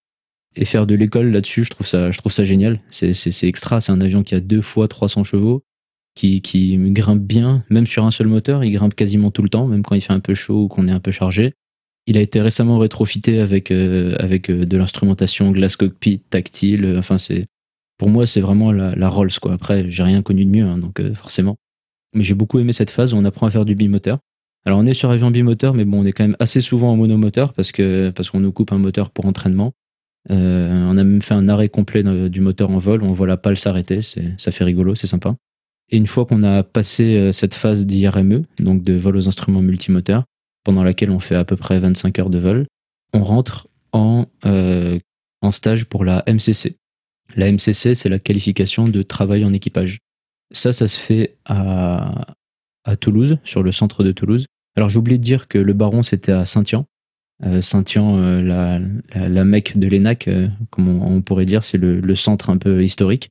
[0.56, 2.80] Et faire de l'école là-dessus, je trouve ça, je trouve ça génial.
[2.90, 3.82] C'est, extra.
[3.82, 5.64] C'est un avion qui a deux fois 300 chevaux,
[6.16, 8.64] qui, qui grimpe bien, même sur un seul moteur.
[8.64, 10.88] Il grimpe quasiment tout le temps, même quand il fait un peu chaud ou qu'on
[10.88, 11.54] est un peu chargé.
[12.06, 16.96] Il a été récemment rétrofité avec, euh, avec euh, de l'instrumentation glass cockpit tactile.
[16.98, 17.46] Enfin, c'est,
[17.98, 19.54] pour moi, c'est vraiment la, la Rolls, quoi.
[19.54, 21.56] Après, j'ai rien connu de mieux, hein, donc euh, forcément.
[22.14, 24.20] Mais j'ai beaucoup aimé cette phase où on apprend à faire du bimoteur.
[24.66, 26.96] Alors on est sur avion bimoteur, mais bon, on est quand même assez souvent en
[26.96, 29.74] monomoteur parce que parce qu'on nous coupe un moteur pour entraînement.
[30.32, 33.04] Euh, on a même fait un arrêt complet du moteur en vol.
[33.04, 35.36] On voit la pale s'arrêter, ça fait rigolo, c'est sympa.
[35.90, 39.62] Et une fois qu'on a passé euh, cette phase d'IRME, donc de vol aux instruments
[39.62, 40.24] multimoteurs,
[40.64, 42.68] pendant laquelle on fait à peu près 25 heures de vol,
[43.14, 44.98] on rentre en, euh,
[45.42, 46.78] en stage pour la MCC.
[47.36, 50.00] La MCC, c'est la qualification de travail en équipage.
[50.52, 52.36] Ça, ça se fait à,
[52.86, 54.46] à Toulouse, sur le centre de Toulouse.
[54.76, 56.86] Alors j'ai de dire que le Baron c'était à Saint-Yan.
[57.62, 58.80] Saint-Yan, la,
[59.16, 60.30] la, mecque de l'ENAC,
[60.70, 63.30] comme on, pourrait dire, c'est le, centre un peu historique.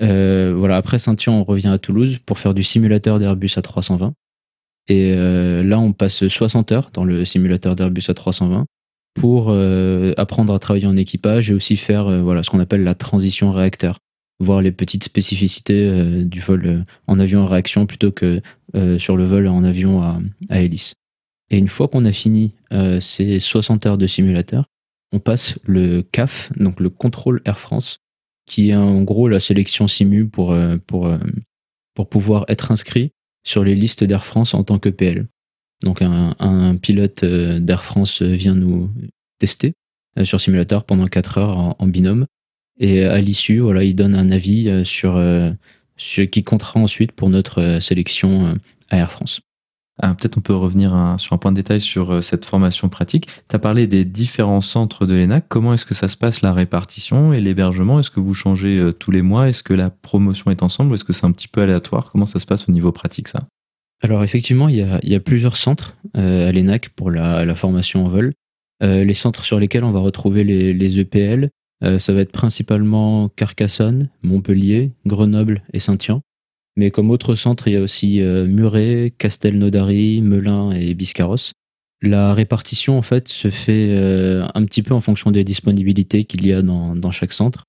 [0.00, 4.12] voilà, après Saint-Yan, on revient à Toulouse pour faire du simulateur d'Airbus A320.
[4.88, 8.64] Et là, on passe 60 heures dans le simulateur d'Airbus A320
[9.14, 9.54] pour
[10.16, 13.98] apprendre à travailler en équipage et aussi faire voilà ce qu'on appelle la transition réacteur
[14.40, 18.40] voir les petites spécificités euh, du vol euh, en avion à réaction plutôt que
[18.74, 20.18] euh, sur le vol en avion à,
[20.60, 20.94] hélice.
[21.50, 22.54] Et une fois qu'on a fini
[23.00, 24.66] ces 60 heures de simulateur,
[25.10, 27.98] on passe le CAF, donc le contrôle Air France,
[28.46, 30.56] qui est en gros la sélection simu pour,
[32.08, 33.10] pouvoir être inscrit
[33.42, 35.26] sur les listes d'Air France en tant que PL.
[35.82, 38.88] Donc un, un pilote d'Air France vient nous
[39.40, 39.72] tester
[40.22, 42.26] sur simulateur pendant 4 heures en binôme
[42.80, 45.50] et à l'issue, voilà, il donne un avis euh, sur, euh,
[45.98, 48.56] ce qui comptera ensuite pour notre euh, sélection
[48.90, 49.42] à Air France.
[50.02, 53.26] Ah, Peut-être on peut revenir sur un point de détail sur cette formation pratique.
[53.50, 55.44] Tu as parlé des différents centres de l'ENAC.
[55.48, 58.00] Comment est-ce que ça se passe, la répartition et l'hébergement?
[58.00, 59.50] Est-ce que vous changez tous les mois?
[59.50, 60.94] Est-ce que la promotion est ensemble?
[60.94, 62.08] Est-ce que c'est un petit peu aléatoire?
[62.10, 63.46] Comment ça se passe au niveau pratique, ça?
[64.02, 67.54] Alors effectivement, il y a, il y a plusieurs centres à l'ENAC pour la, la,
[67.54, 68.32] formation en vol.
[68.80, 71.50] les centres sur lesquels on va retrouver les, les EPL,
[71.82, 76.20] euh, ça va être principalement Carcassonne, Montpellier, Grenoble et Saint-Yan.
[76.76, 81.52] Mais comme autre centre, il y a aussi euh, Muret, Castelnaudary, Melun et Biscarrosse.
[82.02, 86.46] La répartition, en fait, se fait euh, un petit peu en fonction des disponibilités qu'il
[86.46, 87.64] y a dans, chaque centre.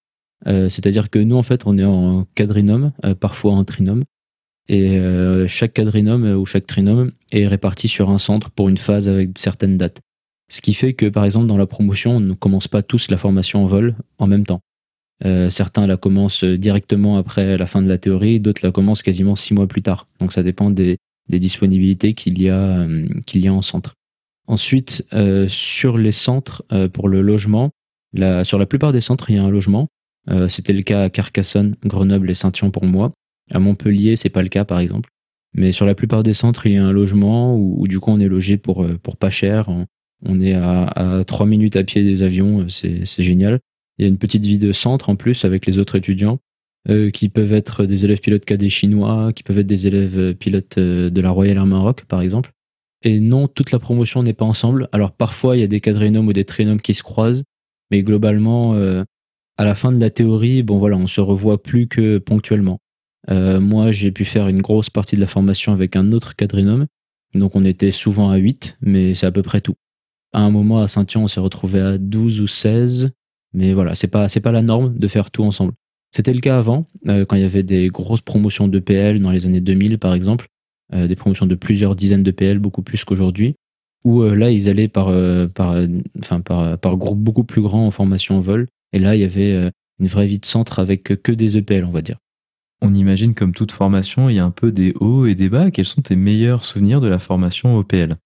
[0.45, 4.05] C'est-à-dire que nous, en fait, on est en quadrinome, parfois en trinôme.
[4.69, 4.99] Et
[5.47, 9.77] chaque quadrinome ou chaque trinôme est réparti sur un centre pour une phase avec certaines
[9.77, 9.99] dates.
[10.51, 13.17] Ce qui fait que, par exemple, dans la promotion, on ne commence pas tous la
[13.17, 14.59] formation en vol en même temps.
[15.23, 19.37] Euh, certains la commencent directement après la fin de la théorie, d'autres la commencent quasiment
[19.37, 20.07] six mois plus tard.
[20.19, 20.97] Donc ça dépend des,
[21.29, 23.93] disponibilités qu'il y, a, euh, qu'il y a en centre.
[24.45, 27.69] Ensuite, euh, sur les centres, pour le logement,
[28.43, 29.87] sur la plupart des centres, il y a un logement.
[30.49, 33.13] C'était le cas à Carcassonne, Grenoble et Saint-Yon pour moi.
[33.51, 35.09] À Montpellier, c'est pas le cas, par exemple.
[35.53, 38.19] Mais sur la plupart des centres, il y a un logement où, du coup on
[38.19, 39.69] est logé pour, pour pas cher,
[40.41, 43.59] est à, trois minutes à pied des avions, c'est génial.
[43.97, 46.39] Il y a une petite vie de centre en plus avec les autres étudiants
[46.89, 50.33] euh, qui peuvent être des élèves pilotes cadets chinois, qui peuvent être des élèves euh,
[50.33, 52.51] pilotes euh, de la Royal Air Maroc par exemple.
[53.03, 54.89] Et non, toute la promotion n'est pas ensemble.
[54.91, 57.43] Alors parfois il y a des quadrinômes ou des trinômes qui se croisent,
[57.91, 58.73] mais globalement,
[59.57, 62.79] à la fin de la théorie, bon voilà, on se revoit plus que ponctuellement.
[63.27, 66.85] moi, j'ai pu faire une grosse partie de la formation avec un autre quadrinôme,
[67.33, 69.75] donc on était souvent à 8, mais c'est à peu près tout.
[70.33, 73.11] À un moment, à Saint-Yon, on s'est retrouvé à 12 ou 16.
[73.53, 75.73] Mais voilà, c'est pas, pas la norme de faire tout ensemble.
[76.11, 79.31] C'était le cas avant, euh, quand il y avait des grosses promotions de PL dans
[79.31, 80.47] les années 2000, par exemple.
[80.93, 83.55] Euh, des promotions de plusieurs dizaines de PL, beaucoup plus qu'aujourd'hui.
[84.03, 85.13] Où euh, là, ils allaient par,
[85.53, 85.77] par,
[86.43, 88.67] par, par groupe beaucoup plus grand en formation en vol.
[88.93, 91.91] Et là, il y avait une vraie vie de centre avec que des EPL, on
[91.91, 92.17] va dire.
[92.81, 95.69] On imagine comme toute formation, il y a un peu des hauts et des bas.
[95.69, 98.17] Quels sont tes meilleurs souvenirs de la formation OPL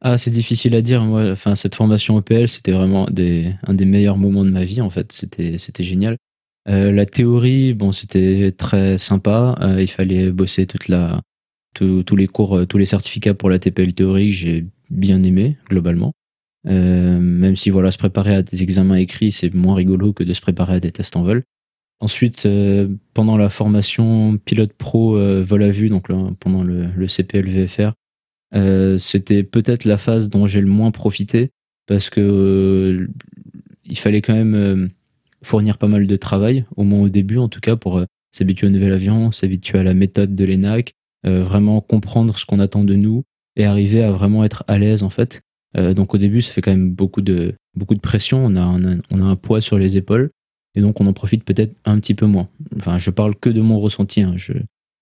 [0.00, 1.02] ah, c'est difficile à dire.
[1.02, 4.80] Moi, enfin, cette formation EPL, c'était vraiment des, un des meilleurs moments de ma vie.
[4.80, 6.16] En fait, c'était, c'était génial.
[6.68, 9.56] Euh, la théorie, bon, c'était très sympa.
[9.60, 11.20] Euh, il fallait bosser toute la,
[11.74, 14.32] tous les cours, euh, tous les certificats pour la TPL théorique.
[14.32, 16.12] J'ai bien aimé globalement.
[16.64, 20.40] même si voilà, se préparer à des examens écrits, c'est moins rigolo que de se
[20.40, 21.42] préparer à des tests en vol.
[22.00, 22.46] Ensuite,
[23.14, 26.08] pendant la formation pilote pro vol à vue, donc
[26.38, 27.92] pendant le, le CPL VFR, euh,
[28.52, 31.50] c'était peut-être la phase dont j'ai le moins profité
[31.86, 33.08] parce que euh,
[33.84, 34.88] il fallait quand même euh,
[35.42, 38.70] fournir pas mal de travail, au moins au début en tout cas, pour s'habituer au
[38.70, 40.92] nouvel avion, s'habituer à la méthode de l'ENAC,
[41.24, 43.24] vraiment comprendre ce qu'on attend de nous
[43.56, 45.42] et arriver à vraiment être à l'aise en fait.
[45.74, 48.64] donc au début, ça fait quand même beaucoup de, beaucoup de pression, on a,
[49.10, 50.30] on a, un poids sur les épaules
[50.74, 52.48] et donc on en profite peut-être un petit peu moins.
[52.76, 54.22] Enfin, je parle que de mon ressenti.
[54.22, 54.36] Hein.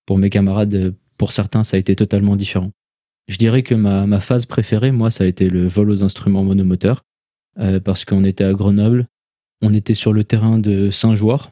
[0.06, 2.70] Pour mes camarades, pour certains, ça a été totalement différent.
[3.28, 6.44] Je dirais que ma, ma, phase préférée, moi, ça a été le vol aux instruments
[6.44, 7.02] monomoteurs,
[7.58, 9.08] euh, parce qu'on était à Grenoble,
[9.62, 11.50] on était sur le terrain de Saint-Jouard,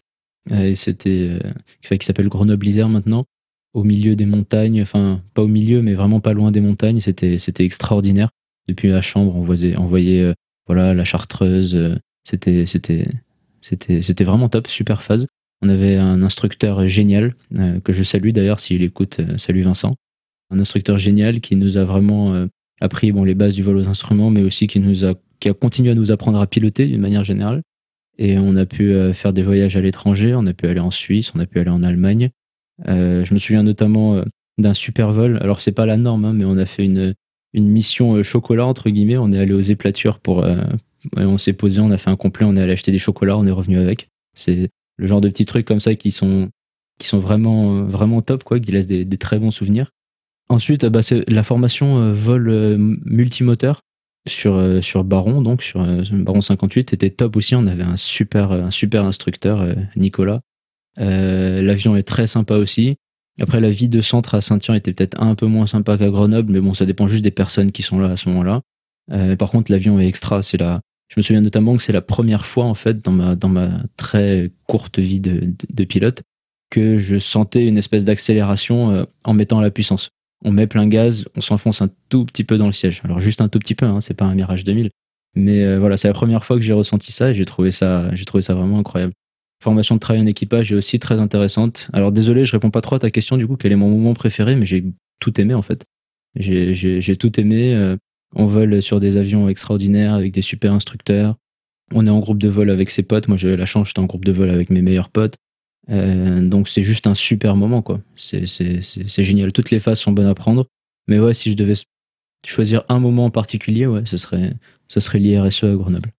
[0.52, 3.24] euh, et c'était, euh, qui s'appelle Grenoble-Isère maintenant,
[3.72, 7.38] au milieu des montagnes, enfin, pas au milieu, mais vraiment pas loin des montagnes, c'était,
[7.38, 8.30] c'était extraordinaire.
[8.68, 10.34] Depuis la chambre, on voyait, on voyait euh,
[10.66, 13.06] voilà, la chartreuse, euh, c'était, c'était,
[13.60, 15.26] c'était, c'était vraiment top, super phase.
[15.60, 17.34] On avait un instructeur génial,
[17.84, 19.94] que je salue d'ailleurs s'il écoute, salut Vincent
[20.50, 22.46] un instructeur génial qui nous a vraiment euh,
[22.80, 25.54] appris bon, les bases du vol aux instruments, mais aussi qui, nous a, qui a
[25.54, 27.62] continué à nous apprendre à piloter d'une manière générale.
[28.18, 30.90] Et on a pu euh, faire des voyages à l'étranger, on a pu aller en
[30.90, 32.30] Suisse, on a pu aller en Allemagne.
[32.86, 34.22] Euh, je me souviens notamment
[34.58, 35.38] d'un super vol.
[35.40, 37.14] Alors c'est pas la norme, hein, mais on a fait une,
[37.52, 39.16] une mission chocolat entre guillemets.
[39.16, 40.44] On est allé aux éplatures pour,
[41.16, 43.46] on s'est posé, on a fait un complet, on est allé acheter des chocolats, on
[43.46, 44.08] est revenu avec.
[44.34, 46.50] C'est le genre de petits trucs comme ça qui sont
[46.98, 49.90] qui sont vraiment vraiment top quoi, qui laissent des, très bons souvenirs.
[50.48, 53.80] Ensuite, bah, c'est la formation vol multimoteur
[54.26, 57.54] sur sur Baron donc sur Baron 58 était top aussi.
[57.54, 59.66] On avait un super un super instructeur
[59.96, 60.40] Nicolas.
[60.96, 62.96] L'avion est très sympa aussi.
[63.40, 66.52] Après, la vie de centre à Saint-Ouen était peut-être un peu moins sympa qu'à Grenoble,
[66.52, 68.60] mais bon, ça dépend juste des personnes qui sont là à ce moment-là.
[69.36, 70.42] par contre, l'avion est extra.
[70.42, 73.36] C'est la, je me souviens notamment que c'est la première fois, en fait, dans ma,
[73.36, 76.22] dans ma très courte vie de, de, pilote,
[76.70, 80.10] que je sentais une espèce d'accélération euh, en mettant la puissance.
[80.44, 83.00] On met plein gaz, on s'enfonce un tout petit peu dans le siège.
[83.04, 84.90] Alors juste un tout petit peu, hein, c'est pas un Mirage 2000.
[85.36, 88.14] Mais euh, voilà, c'est la première fois que j'ai ressenti ça et j'ai trouvé ça,
[88.14, 89.12] j'ai trouvé ça vraiment incroyable.
[89.62, 91.88] Formation de travail en équipage est aussi très intéressante.
[91.92, 94.14] Alors désolé, je réponds pas trop à ta question du coup, quel est mon moment
[94.14, 94.84] préféré, mais j'ai
[95.20, 95.84] tout aimé en fait.
[96.36, 97.74] J'ai tout aimé.
[97.74, 97.96] Euh,
[98.34, 101.36] on vole sur des avions extraordinaires avec des super instructeurs.
[101.92, 103.28] On est en groupe de vol avec ses potes.
[103.28, 105.36] Moi, j'avais la chance, j'étais en groupe de vol avec mes meilleurs potes.
[105.90, 108.00] Euh, donc, c'est juste un super moment, quoi.
[108.16, 108.46] C'est
[109.22, 109.52] génial.
[109.52, 110.66] Toutes les phases sont bonnes à prendre.
[111.08, 111.74] Mais ouais, si je devais
[112.46, 114.54] choisir un moment en particulier, ouais, ce serait,
[114.88, 116.10] ce serait l'IRSE à Grenoble.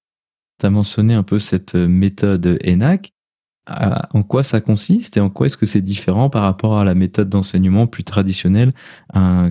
[0.59, 3.11] Tu as mentionné un peu cette méthode ENAC
[3.67, 6.93] en quoi ça consiste et en quoi est-ce que c'est différent par rapport à la
[6.93, 8.73] méthode d'enseignement plus traditionnelle,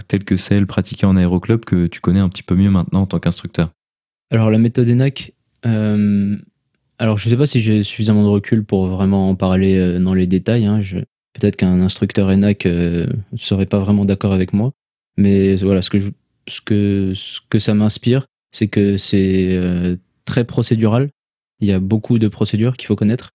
[0.06, 3.06] telle que celle pratiquée en aéroclub que tu connais un petit peu mieux maintenant en
[3.06, 3.70] tant qu'instructeur?
[4.30, 5.34] Alors la méthode ENAC,
[5.66, 6.36] euh,
[6.98, 9.98] alors je ne sais pas si j'ai suffisamment de recul pour vraiment en parler euh,
[9.98, 10.66] dans les détails.
[10.66, 10.80] Hein.
[11.32, 14.72] Peut-être qu'un instructeur ENAC ne euh, serait pas vraiment d'accord avec moi,
[15.16, 15.98] mais voilà, ce que,
[16.46, 17.12] ce que,
[17.50, 19.60] que ça m'inspire, c'est que c'est
[20.24, 21.10] très procédural.
[21.60, 23.30] Il y a beaucoup de procédures qu'il faut connaître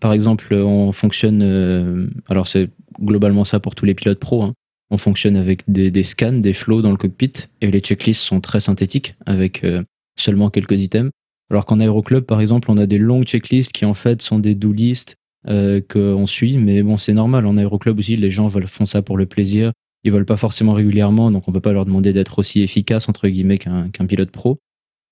[0.00, 2.70] par exemple, on fonctionne, euh, alors c'est
[3.00, 4.54] globalement ça pour tous les pilotes pro, hein.
[4.90, 8.60] on fonctionne avec des, scans, des flows dans le cockpit, et les checklists sont très
[8.60, 9.82] synthétiques, avec euh,
[10.16, 11.10] seulement quelques items.
[11.50, 14.54] Alors qu'en aéroclub, par exemple, on a des longues checklists qui en fait sont des
[14.54, 15.16] do lists
[15.48, 17.46] euh, qu'on suit, mais bon, c'est normal.
[17.46, 19.72] En aéroclub aussi, les gens veulent, font ça pour le plaisir.
[20.04, 23.28] Ils veulent pas forcément régulièrement, donc on peut pas leur demander d'être aussi efficace entre
[23.28, 24.58] guillemets qu'un pilote pro.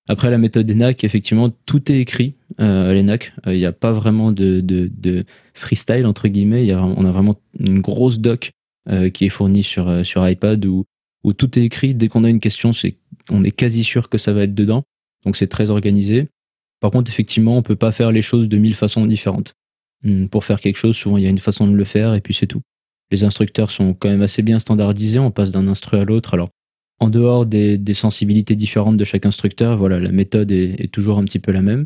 [0.09, 3.32] Après la méthode ENAC, effectivement, tout est écrit euh, à l'ENAC.
[3.47, 5.24] Euh, il n'y a pas vraiment de,
[5.55, 6.64] freestyle, entre guillemets.
[6.64, 8.53] Y a, on a vraiment une grosse doc
[8.89, 10.84] euh, qui est fournie sur, sur iPad où,
[11.24, 11.95] où tout est écrit.
[11.95, 12.97] Dès qu'on a une question, c'est,
[13.30, 14.84] on est quasi sûr que ça va être dedans.
[15.25, 16.29] Donc c'est très organisé.
[16.81, 19.55] Par contre, effectivement, on peut pas faire les choses de mille façons différentes.
[20.03, 22.21] Hmm, pour faire quelque chose, souvent il y a une façon de le faire et
[22.21, 22.62] puis c'est tout.
[23.11, 25.19] Les instructeurs sont quand même assez bien standardisés.
[25.19, 26.35] On passe d'un instru à l'autre.
[26.35, 26.51] Alors
[26.99, 31.39] en dehors des, sensibilités différentes de chaque instructeur, voilà, la méthode est, toujours un petit
[31.39, 31.85] peu la même.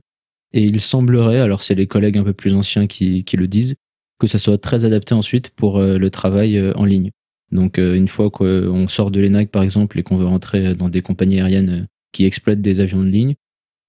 [0.52, 3.74] Et il semblerait, alors c'est les collègues un peu plus anciens qui, le disent,
[4.18, 7.10] que ça soit très adapté ensuite pour euh, le travail euh, en ligne.
[7.52, 10.88] Donc euh, une fois qu'on sort de l'ENAC par exemple et qu'on veut rentrer dans
[10.88, 13.34] des compagnies aériennes qui exploitent des avions de ligne,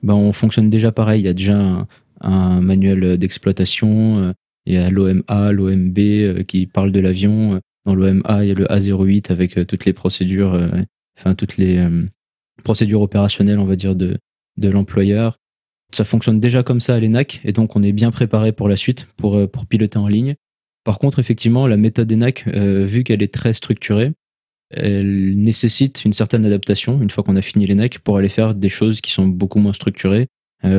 [0.04, 1.22] ben on fonctionne déjà pareil.
[1.22, 1.88] Il y a déjà
[2.22, 4.34] un, manuel d'exploitation,
[4.66, 7.60] il y a l'OMA, l'OMB qui parle de l'avion.
[7.86, 10.56] Dans l'OMA, il y a le A08 avec toutes les procédures
[11.22, 12.02] enfin toutes les euh,
[12.64, 14.18] procédures opérationnelles, on va dire, de,
[14.58, 15.38] de l'employeur.
[15.94, 18.76] Ça fonctionne déjà comme ça à l'ENAC, et donc on est bien préparé pour la
[18.76, 20.36] suite, pour, euh, pour piloter en ligne.
[20.84, 24.14] Par contre, effectivement, la méthode ENAC, euh, vu qu'elle est très structurée,
[24.74, 28.70] elle nécessite une certaine adaptation une fois qu'on a fini l'ENAC pour aller faire des
[28.70, 30.28] choses qui sont beaucoup moins structurées,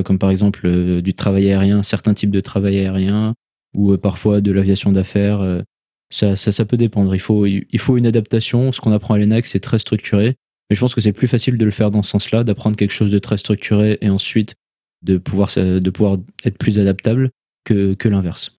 [0.04, 3.34] comme par exemple du travail aérien, certains types de travail aérien,
[3.76, 5.62] ou parfois de l'aviation d'affaires,
[6.10, 7.14] ça, ça, peut dépendre.
[7.14, 8.70] Il faut, il faut une adaptation.
[8.72, 10.36] Ce qu'on apprend à l'ENAC, c'est très structuré.
[10.70, 12.92] Mais je pense que c'est plus facile de le faire dans ce sens-là, d'apprendre quelque
[12.92, 14.54] chose de très structuré et ensuite
[15.02, 17.30] de pouvoir, de pouvoir être plus adaptable
[17.64, 18.58] que, que l'inverse.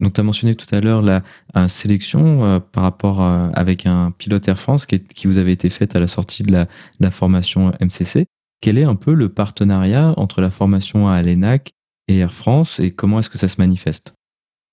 [0.00, 1.22] Donc, tu as mentionné tout à l'heure la,
[1.68, 6.00] sélection euh, par rapport avec un pilote Air France qui, vous avait été faite à
[6.00, 8.26] la sortie de la, formation MCC.
[8.60, 11.72] Quel est un peu le partenariat entre la formation à l'ENAC
[12.08, 14.14] et Air France et comment est-ce que ça se manifeste?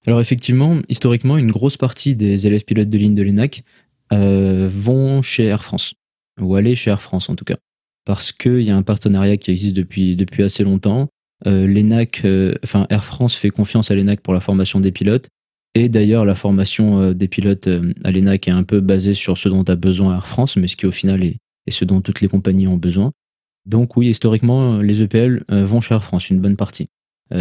[0.05, 3.63] Alors effectivement, historiquement, une grosse partie des élèves pilotes de ligne de l'ENAC
[4.13, 5.93] euh, vont chez Air France,
[6.39, 7.57] ou aller chez Air France en tout cas,
[8.05, 11.09] parce qu'il y a un partenariat qui existe depuis assez longtemps.
[11.47, 15.29] Euh, L'ENAC, euh, enfin Air France fait confiance à l'ENAC pour la formation des pilotes,
[15.75, 17.69] et d'ailleurs la formation des pilotes
[18.03, 20.75] à l'ENAC est un peu basée sur ce dont a besoin Air France, mais ce
[20.75, 21.37] qui au final est,
[21.69, 23.11] ce dont toutes les compagnies ont besoin.
[23.67, 26.87] Donc oui, historiquement, les EPL vont chez Air France, une bonne partie.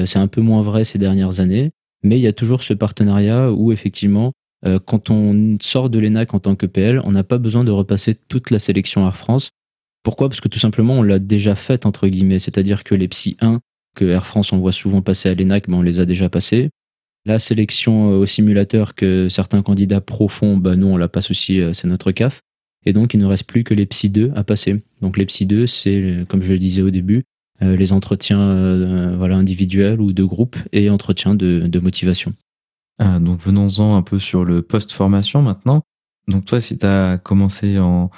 [0.04, 1.70] C'est un peu moins vrai ces dernières années.
[2.02, 4.32] Mais il y a toujours ce partenariat où effectivement,
[4.66, 7.70] euh, quand on sort de l'ENAC en tant que PL, on n'a pas besoin de
[7.70, 9.50] repasser toute la sélection Air France.
[10.02, 10.28] Pourquoi?
[10.28, 12.38] Parce que tout simplement, on l'a déjà faite, entre guillemets.
[12.38, 13.60] C'est-à-dire que les Psy 1
[13.94, 16.70] que Air France envoie souvent passer à l'ENAC, ben on les a déjà passés.
[17.24, 21.60] La sélection au simulateur que certains candidats pro font, bah, nous, on la passe aussi,
[21.72, 22.40] c'est notre CAF.
[22.86, 24.78] Et donc, il ne reste plus que les PSI 2 à passer.
[25.02, 27.24] Donc, les PSI 2, c'est, comme je le disais au début,
[27.60, 32.34] les entretiens voilà, individuels ou de groupe et entretiens de, motivation.
[32.98, 35.82] Ah, donc, venons-en un peu sur le post-formation maintenant.
[36.28, 38.10] Donc, toi, si tu as commencé en,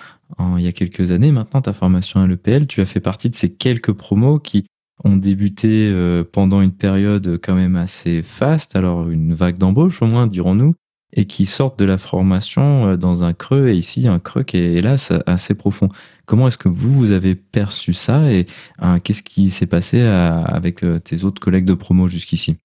[0.56, 3.34] il y a quelques années maintenant, ta formation à l'EPL, tu as fait partie de
[3.34, 4.66] ces quelques promos qui
[5.04, 10.06] ont débuté euh, pendant une période quand même assez faste, alors une vague d'embauche au
[10.06, 10.74] moins, dirons-nous,
[11.12, 14.58] et qui sortent de la formation euh, dans un creux, et ici un creux qui
[14.58, 15.88] est hélas assez profond.
[16.26, 18.46] Comment est-ce que vous, vous avez perçu ça et
[18.78, 22.56] hein, qu'est-ce qui s'est passé avec euh, tes autres collègues de promo jusqu'ici?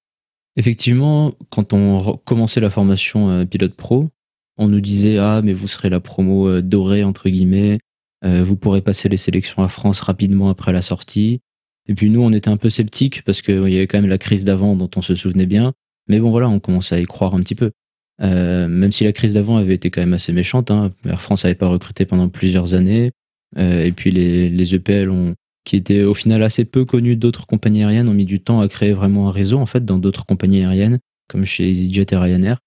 [0.58, 4.10] Effectivement, quand on commençait la formation pilote pro,
[4.58, 7.80] on nous disait ah mais vous serez la promo dorée entre guillemets,
[8.24, 11.42] vous pourrez passer les sélections à France rapidement après la sortie.
[11.88, 14.18] Et puis nous on était un peu sceptiques parce qu'il y avait quand même la
[14.18, 15.74] crise d'avant dont on se souvenait bien.
[16.08, 17.72] Mais bon voilà, on commençait à y croire un petit peu.
[18.22, 20.92] Euh, même si la crise d'avant avait été quand même assez méchante, hein.
[21.06, 23.12] Air France n'avait pas recruté pendant plusieurs années.
[23.58, 27.84] et puis les, les EPL ont, qui étaient au final assez peu connus d'autres compagnies
[27.84, 30.64] aériennes, ont mis du temps à créer vraiment un réseau en fait dans d'autres compagnies
[30.64, 32.60] aériennes, comme chez EasyJet et Ryanair.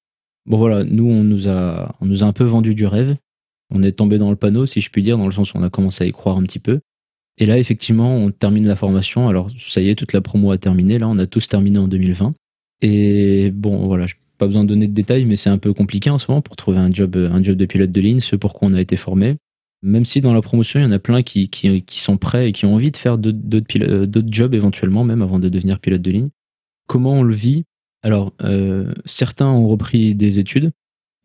[0.44, 3.16] Bon voilà, nous on nous a on nous a un peu vendu du rêve.
[3.70, 5.62] On est tombé dans le panneau, si je puis dire, dans le sens où on
[5.62, 6.80] a commencé à y croire un petit peu.
[7.38, 9.28] Et là, effectivement, on termine la formation.
[9.28, 10.98] Alors, ça y est, toute la promo a terminé.
[10.98, 12.34] Là, on a tous terminé en 2020.
[12.82, 16.10] Et bon, voilà, n'ai pas besoin de donner de détails, mais c'est un peu compliqué
[16.10, 18.54] en ce moment pour trouver un job, un job de pilote de ligne, ce pour
[18.54, 19.36] quoi on a été formé.
[19.82, 21.48] Même si dans la promotion, il y en a plein qui,
[21.88, 25.78] sont prêts et qui ont envie de faire d'autres jobs éventuellement, même avant de devenir
[25.78, 26.28] pilote de ligne.
[26.88, 27.64] Comment on le vit?
[28.02, 30.72] Alors, euh, certains ont repris des études.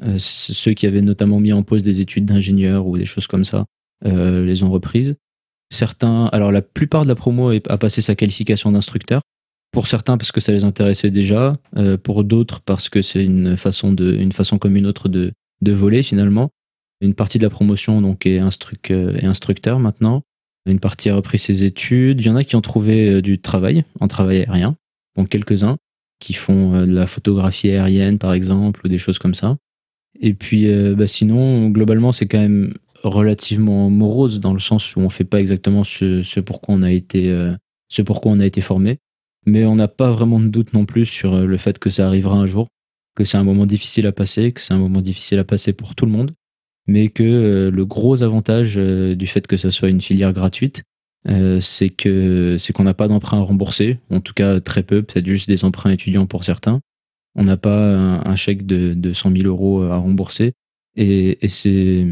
[0.03, 3.45] Euh, ceux qui avaient notamment mis en pause des études d'ingénieur ou des choses comme
[3.45, 3.65] ça
[4.05, 5.15] euh, les ont reprises.
[5.73, 9.21] Certains, alors la plupart de la promo a passé sa qualification d'instructeur.
[9.71, 11.55] Pour certains parce que ça les intéressait déjà,
[12.03, 15.33] pour d'autres parce que c'est une façon une façon comme une autre de,
[15.65, 16.51] voler finalement.
[17.01, 20.21] Une partie de la promotion donc est, instruc, est instructeur maintenant.
[20.67, 22.21] Une partie a repris ses études.
[22.21, 24.75] Il y en a qui ont trouvé du travail en travail aérien,
[25.17, 25.77] donc quelques-uns
[26.23, 29.57] qui font euh, de la photographie aérienne, par exemple, ou des choses comme ça.
[30.21, 35.01] Et puis, euh, bah, sinon, globalement, c'est quand même relativement morose dans le sens où
[35.01, 37.53] on fait pas exactement ce, ce pourquoi on a été, euh,
[38.25, 38.99] on a été formé.
[39.45, 42.37] Mais on n'a pas vraiment de doute non plus sur le fait que ça arrivera
[42.37, 42.67] un jour,
[43.15, 45.95] que c'est un moment difficile à passer, que c'est un moment difficile à passer pour
[45.95, 46.31] tout le monde,
[46.87, 50.83] mais que le gros avantage du fait que ça soit une filière gratuite,
[51.27, 55.03] euh, c'est que c'est qu'on n'a pas d'emprunt à rembourser, en tout cas très peu,
[55.03, 56.81] peut-être juste des emprunts étudiants pour certains.
[57.35, 60.53] On n'a pas un, chèque de, de 100 000 euros à rembourser,
[60.95, 62.07] et c'est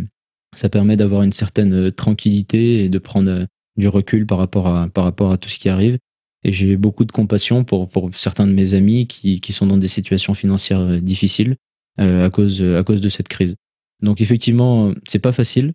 [0.55, 3.47] ça permet d'avoir une certaine tranquillité et de prendre
[3.77, 5.97] du recul par rapport à par rapport à tout ce qui arrive.
[6.43, 9.77] Et j'ai beaucoup de compassion pour pour certains de mes amis qui qui sont dans
[9.77, 11.55] des situations financières difficiles
[11.99, 13.55] euh, à cause à cause de cette crise.
[14.01, 15.73] Donc effectivement, c'est pas facile,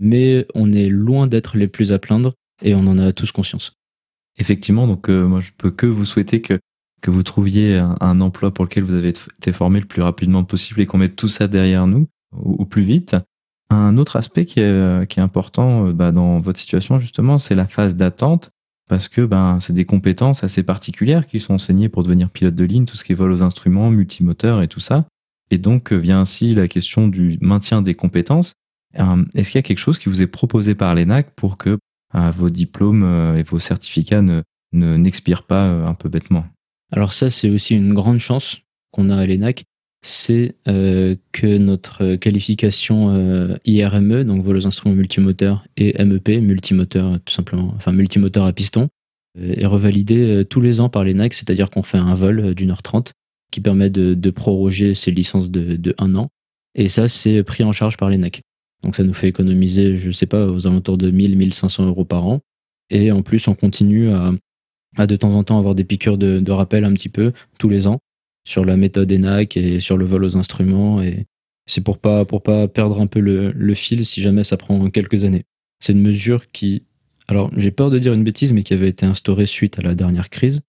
[0.00, 3.74] mais on est loin d'être les plus à plaindre et on en a tous conscience.
[4.38, 6.58] Effectivement, donc euh, moi je peux que vous souhaiter que,
[7.00, 10.80] que vous trouviez un, emploi pour lequel vous avez été formé le plus rapidement possible
[10.80, 13.16] et qu'on mette tout ça derrière nous au, plus vite.
[13.70, 17.66] Un autre aspect qui est, est important euh, bah, dans votre situation justement, c'est la
[17.66, 18.50] phase d'attente
[18.88, 22.64] parce que ben, c'est des compétences assez particulières qui sont enseignées pour devenir pilote de
[22.64, 25.06] ligne, tout ce qui est vol aux instruments, multimoteur et tout ça.
[25.50, 28.54] Et donc euh, vient ainsi la question du maintien des compétences.
[29.34, 31.76] Est-ce qu'il y a quelque chose qui vous est proposé par l'ENAC pour que
[32.14, 34.42] vos diplômes euh, et vos certificats ne,
[34.72, 36.46] n'expirent pas euh, un peu bêtement?
[36.92, 38.60] Alors ça, c'est aussi une grande chance
[38.92, 39.64] qu'on a à l'ENAC,
[40.06, 47.34] c'est euh, que notre qualification IRME, donc vol aux instruments multimoteurs, et MEP, multimoteur tout
[47.34, 48.88] simplement, enfin multimoteur à piston,
[49.38, 53.12] est revalidée tous les ans par l'ENAC, c'est-à-dire qu'on fait un vol d'une heure trente
[53.50, 56.28] qui permet de, proroger ses licences de, un an.
[56.74, 58.42] Et ça, c'est pris en charge par l'ENAC.
[58.82, 62.26] Donc ça nous fait économiser, je sais pas, aux alentours de 1000, 1500 euros par
[62.26, 62.40] an.
[62.90, 64.32] Et en plus, on continue à,
[65.06, 67.98] de temps en temps avoir des piqûres de, rappel un petit peu tous les ans
[68.46, 71.02] sur la méthode ENAC et sur le vol aux instruments.
[71.02, 71.26] Et
[71.66, 74.88] c'est pour pas, pour pas perdre un peu le, le fil si jamais ça prend
[74.88, 75.42] quelques années.
[75.80, 76.84] C'est une mesure qui,
[77.28, 79.94] alors j'ai peur de dire une bêtise, mais qui avait été instaurée suite à la
[79.94, 80.60] dernière crise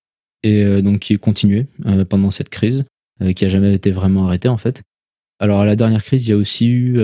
[0.43, 2.85] et euh, donc qui est continuée euh, pendant cette crise,
[3.21, 4.81] euh, qui a jamais été vraiment arrêtée en fait.
[5.39, 6.99] Alors à la dernière crise, il y a aussi eu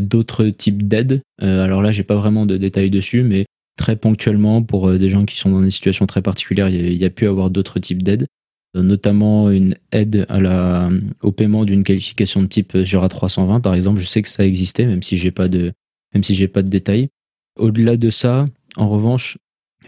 [0.00, 1.22] d'autres types d'aides.
[1.40, 3.46] Alors là, j'ai pas vraiment de détails dessus, mais
[3.76, 7.10] très ponctuellement pour des gens qui sont dans des situations très particulières, il y a,
[7.10, 8.26] pu avoir d'autres types d'aides,
[8.74, 10.88] notamment une aide la,
[11.22, 14.00] au paiement d'une qualification de type Jura 320 par exemple.
[14.00, 15.72] Je sais que ça existait, même si j'ai pas de
[16.14, 17.08] même si j'ai pas de détails.
[17.56, 18.46] Au-delà de ça,
[18.76, 19.38] en revanche,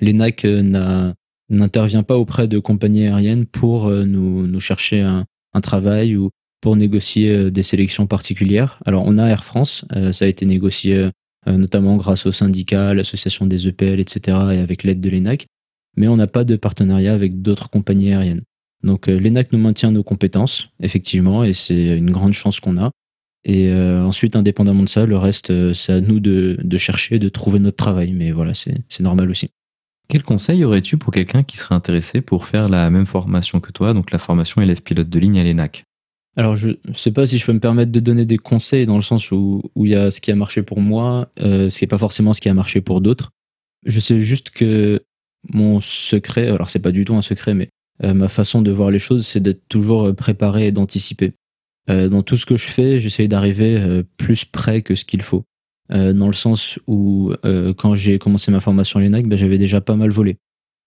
[0.01, 0.47] l'ENAC
[1.49, 6.31] n'intervient pas auprès de compagnies aériennes pour nous, chercher un, un travail ou
[6.61, 8.79] pour négocier des sélections particulières.
[8.85, 11.11] Alors on a Air France, ça a été négocié
[11.47, 14.39] notamment grâce au syndicat, l'association des EPL, etc.
[14.53, 15.47] et avec l'aide de l'ENAC,
[15.97, 18.43] mais on n'a pas de partenariat avec d'autres compagnies aériennes.
[18.83, 22.91] Donc l'ENAC nous maintient nos compétences, effectivement, et c'est une grande chance qu'on a.
[23.45, 27.19] Et euh, ensuite, indépendamment de ça, le reste, euh, c'est à nous de, de, chercher,
[27.19, 28.13] de trouver notre travail.
[28.13, 29.49] Mais voilà, c'est normal aussi.
[30.09, 33.95] Quel conseil aurais-tu pour quelqu'un qui serait intéressé pour faire la même formation que toi,
[33.95, 35.85] donc la formation élève pilote de ligne à l'ENAC?
[36.37, 38.97] Alors, je ne sais pas si je peux me permettre de donner des conseils dans
[38.97, 41.85] le sens où il y a ce qui a marché pour moi, euh, ce qui
[41.85, 43.31] n'est pas forcément ce qui a marché pour d'autres.
[43.85, 45.03] Je sais juste que
[45.53, 47.69] mon secret, alors c'est pas du tout un secret, mais
[48.03, 51.35] euh, ma façon de voir les choses, c'est d'être toujours préparé et d'anticiper.
[51.91, 55.23] Euh, dans tout ce que je fais, j'essaye d'arriver euh, plus près que ce qu'il
[55.23, 55.45] faut.
[55.91, 57.33] Euh, dans le sens où
[57.77, 60.37] quand j'ai commencé ma formation à ben, j'avais déjà pas mal volé.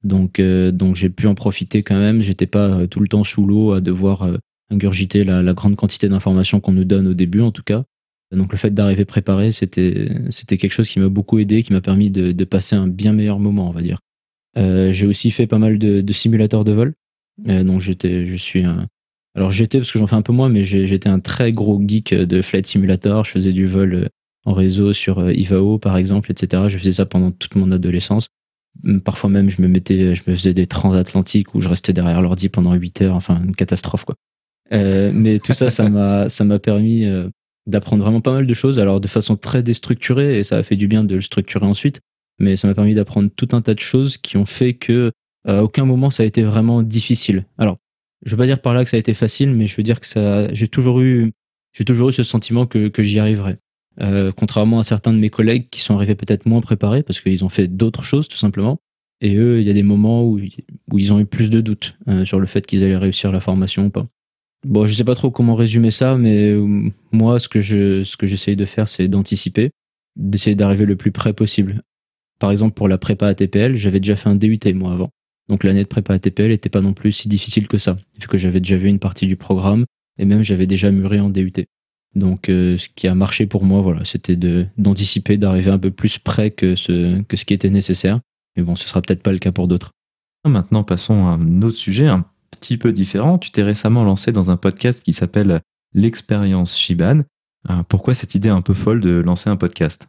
[0.04, 2.22] Donc, donc j'ai pu en profiter quand même.
[2.22, 4.28] J'étais pas tout le temps sous l'eau à devoir
[4.70, 7.84] ingurgiter la, la, grande quantité d'informations qu'on nous donne au début, en tout cas.
[8.32, 11.82] Donc le fait d'arriver préparé, c'était c'était quelque chose qui m'a beaucoup aidé, qui m'a
[11.82, 14.00] permis de, de, passer un bien meilleur moment, on va dire.
[14.56, 16.94] J'ai aussi fait pas mal de, de simulateurs de vol.
[17.46, 18.88] donc j'étais, je suis un,
[19.36, 22.14] alors j'étais, parce que j'en fais un peu moins, mais j'étais un très gros geek
[22.14, 23.26] de Flight Simulator.
[23.26, 24.08] Je faisais du vol euh,
[24.46, 26.64] en réseau sur euh, Ivao, par exemple, etc.
[26.70, 28.30] Je faisais ça pendant toute mon adolescence.
[29.04, 32.48] Parfois même, je me mettais, je me faisais des transatlantiques où je restais derrière l'ordi
[32.48, 33.16] pendant 8 heures.
[33.16, 34.16] Enfin, une catastrophe, quoi.
[34.72, 37.06] Euh, mais tout ça, ça m'a, ça m'a permis
[37.68, 38.80] d'apprendre vraiment pas mal de choses.
[38.80, 42.00] Alors, de façon très déstructurée, et ça a fait du bien de le structurer ensuite.
[42.40, 45.12] Mais ça m'a permis d'apprendre tout un tas de choses qui ont fait que
[45.48, 47.46] à aucun moment ça a été vraiment difficile.
[47.58, 47.78] Alors,
[48.26, 50.00] je veux pas dire par là que ça a été facile, mais je veux dire
[50.00, 51.32] que ça, j'ai toujours eu,
[51.74, 53.60] j'ai toujours eu ce sentiment que, que j'y arriverais.
[54.02, 57.46] Euh, contrairement à certains de mes collègues qui sont arrivés peut-être moins préparés parce qu'ils
[57.46, 58.80] ont fait d'autres choses tout simplement.
[59.22, 60.40] Et eux, il y a des moments où,
[60.92, 63.40] où ils ont eu plus de doutes euh, sur le fait qu'ils allaient réussir la
[63.40, 64.08] formation ou pas.
[64.66, 68.18] Bon, je sais pas trop comment résumer ça, mais euh, moi, ce que je, ce
[68.18, 69.70] que j'essaye de faire, c'est d'anticiper,
[70.16, 71.82] d'essayer d'arriver le plus près possible.
[72.46, 75.10] Par exemple, pour la prépa ATPL, j'avais déjà fait un DUT moi avant.
[75.50, 78.38] Donc l'année de prépa ATPL n'était pas non plus si difficile que ça, vu que
[78.38, 79.86] j'avais déjà vu une partie du programme
[80.20, 81.66] et même j'avais déjà mûri en DUT.
[82.14, 84.38] Donc euh, ce qui a marché pour moi, voilà, c'était
[84.78, 88.20] d'anticiper, d'arriver un peu plus près que ce que ce qui était nécessaire.
[88.56, 89.90] Mais bon, ce sera peut-être pas le cas pour d'autres.
[90.48, 93.40] Maintenant, passons à un autre sujet, un petit peu différent.
[93.40, 95.62] Tu t'es récemment lancé dans un podcast qui s'appelle
[95.96, 97.22] l'expérience Shiban.
[97.72, 100.08] Euh, pourquoi cette idée un peu folle de lancer un podcast?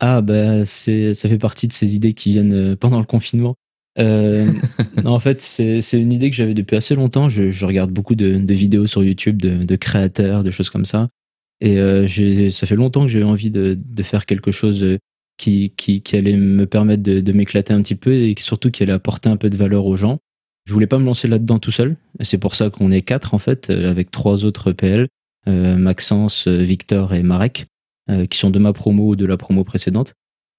[0.00, 3.56] Ah bah c'est ça fait partie de ces idées qui viennent euh, pendant le confinement.
[3.98, 4.52] Euh,
[5.04, 7.28] en fait, c'est une idée que j'avais depuis assez longtemps.
[7.28, 10.84] Je, je regarde beaucoup de, de, vidéos sur YouTube de, de, créateurs, de choses comme
[10.84, 11.08] ça.
[11.60, 12.06] Et euh,
[12.50, 14.98] ça fait longtemps que j'ai envie de, de, faire quelque chose
[15.36, 18.92] qui, qui, qui, allait me permettre de, m'éclater un petit peu et surtout qui allait
[18.92, 20.18] apporter un peu de valeur aux gens.
[20.68, 21.96] Je voulais pas me lancer là-dedans tout seul.
[22.20, 25.08] C'est pour ça qu'on est quatre, en fait, euh, avec trois autres PL,
[25.48, 27.64] euh, Maxence, Victor et Marek, euh,
[28.30, 30.14] qui sont de ma promo ou de la promo précédente.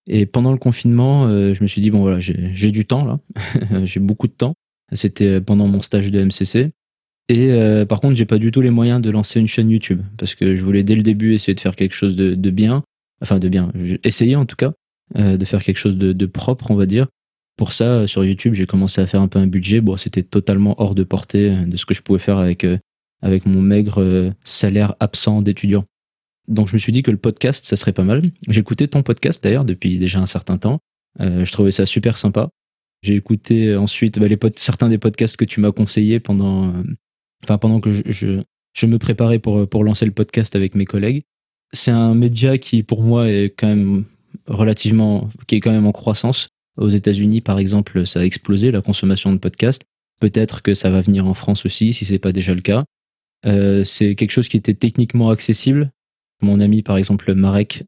[0.07, 3.19] Et pendant le confinement, euh, je me suis dit, bon voilà, j'ai du temps là,
[3.85, 4.55] j'ai beaucoup de temps.
[4.91, 6.71] C'était pendant mon stage de MCC.
[7.31, 10.01] Et euh, par contre, j'ai pas du tout les moyens de lancer une chaîne YouTube
[10.17, 12.83] parce que je voulais dès le début essayer de faire quelque chose de, bien,
[13.21, 13.71] enfin de bien,
[14.03, 14.73] essayer en tout cas
[15.15, 17.05] euh, de faire quelque chose de, de, propre, on va dire.
[17.55, 19.79] Pour ça, sur YouTube, j'ai commencé à faire un peu un budget.
[19.79, 22.65] Bon, c'était totalement hors de portée de ce que je pouvais faire avec
[23.21, 25.83] avec mon maigre salaire absent d'étudiant.
[26.49, 28.23] Donc je me suis dit que le podcast, ça serait pas mal.
[28.51, 30.79] Écouté ton podcast d'ailleurs depuis déjà un certain temps.
[31.19, 32.49] Euh, je trouvais ça super sympa.
[33.01, 37.91] J'ai écouté ensuite bah, certains des podcasts que tu m'as conseillés pendant, euh, pendant que
[37.91, 38.41] je,
[38.85, 41.23] me préparais pour, pour lancer le podcast avec mes collègues.
[41.71, 44.05] C'est un média qui pour moi est quand même
[44.47, 46.49] relativement, qui est quand même en croissance.
[46.77, 49.83] Aux États-Unis, par exemple, ça a explosé la consommation de podcasts.
[50.19, 52.85] Peut-être que ça va venir en France aussi, si c'est pas déjà le cas.
[53.45, 55.87] Euh, c'est quelque chose qui était techniquement accessible,
[56.41, 57.83] mon ami, par exemple, Marek,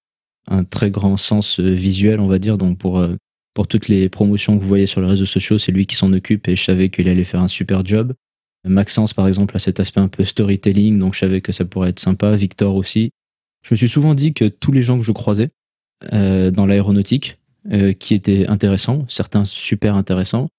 [0.48, 2.58] un très grand sens euh, visuel, on va dire.
[2.58, 3.16] Donc, pour, euh,
[3.54, 6.12] pour toutes les promotions que vous voyez sur les réseaux sociaux, c'est lui qui s'en
[6.14, 8.14] occupe et je savais qu'il allait faire un super job.
[8.64, 11.90] Maxence, par exemple, a cet aspect un peu storytelling, donc je savais que ça pourrait
[11.90, 12.36] être sympa.
[12.36, 13.12] Victor aussi.
[13.64, 15.50] Je me suis souvent dit que tous les gens que je croisais
[16.14, 17.38] euh, dans l'aéronautique,
[18.00, 20.50] qui étaient intéressants, certains super intéressants,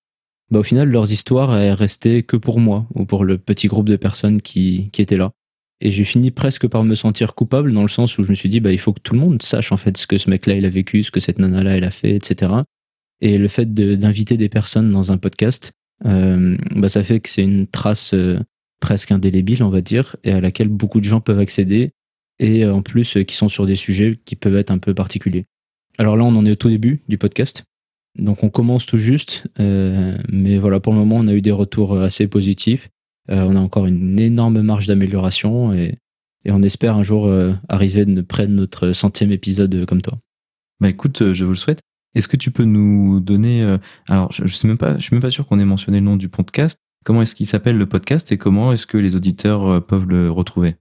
[0.51, 3.89] bah, au final, leurs histoires elles restaient que pour moi ou pour le petit groupe
[3.89, 5.33] de personnes qui étaient là.
[5.85, 8.47] Et j'ai fini presque par me sentir coupable dans le sens où je me suis
[8.47, 10.55] dit, bah, il faut que tout le monde sache en fait ce que ce mec-là
[10.55, 12.53] il a vécu, ce que cette nana-là elle a fait, etc.
[13.19, 15.73] Et le fait d'inviter des personnes dans un podcast,
[16.05, 18.39] euh, bah, ça fait que c'est une trace euh,
[18.79, 21.91] presque indélébile, on va dire, et à laquelle beaucoup de gens peuvent accéder,
[22.39, 25.47] et euh, en plus qui sont sur des sujets qui peuvent être un peu particuliers.
[25.97, 27.65] Alors là, on en est au tout début du podcast,
[28.17, 31.97] donc on commence tout juste, mais voilà, pour le moment, on a eu des retours
[31.99, 32.89] assez positifs.
[33.29, 35.97] On a encore une énorme marge d'amélioration et,
[36.45, 37.31] on espère un jour
[37.69, 40.19] arriver près de notre centième épisode comme toi.
[40.81, 41.79] Bah écoute, je vous le souhaite.
[42.15, 43.77] Est-ce que tu peux nous donner
[44.09, 46.05] alors je, je sais même pas je suis même pas sûr qu'on ait mentionné le
[46.05, 46.77] nom du podcast.
[47.05, 50.75] Comment est-ce qu'il s'appelle le podcast et comment est-ce que les auditeurs peuvent le retrouver?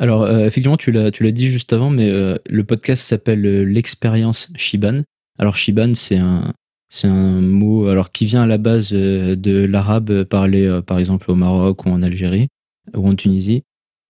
[0.00, 3.44] Alors, euh, effectivement, tu l'as, tu l'as dit juste avant, mais euh, le podcast s'appelle
[3.44, 4.94] euh, l'expérience Shiban.
[5.38, 6.54] Alors, Shiban, c'est un,
[6.90, 11.34] c'est un mot alors qui vient à la base de l'arabe parlé, par exemple, au
[11.34, 12.48] Maroc ou en Algérie
[12.94, 13.62] ou en Tunisie.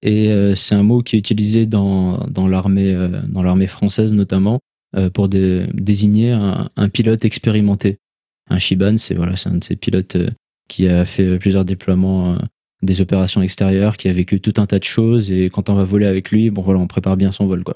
[0.02, 4.60] Et c'est un mot qui est utilisé dans, dans l'armée, française notamment,
[5.12, 7.98] pour désigner un, pilote expérimenté.
[8.48, 10.16] Un Shiban, c'est voilà, un de ces pilotes
[10.68, 12.38] qui a fait plusieurs déploiements
[12.82, 15.84] des opérations extérieures, qui a vécu tout un tas de choses et quand on va
[15.84, 17.74] voler avec lui, bon voilà, on prépare bien son vol quoi.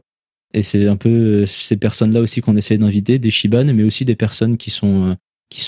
[0.55, 4.05] Et c'est un peu euh, ces personnes-là aussi qu'on essaie d'inviter, des Shiban, mais aussi
[4.05, 5.17] des personnes qui sont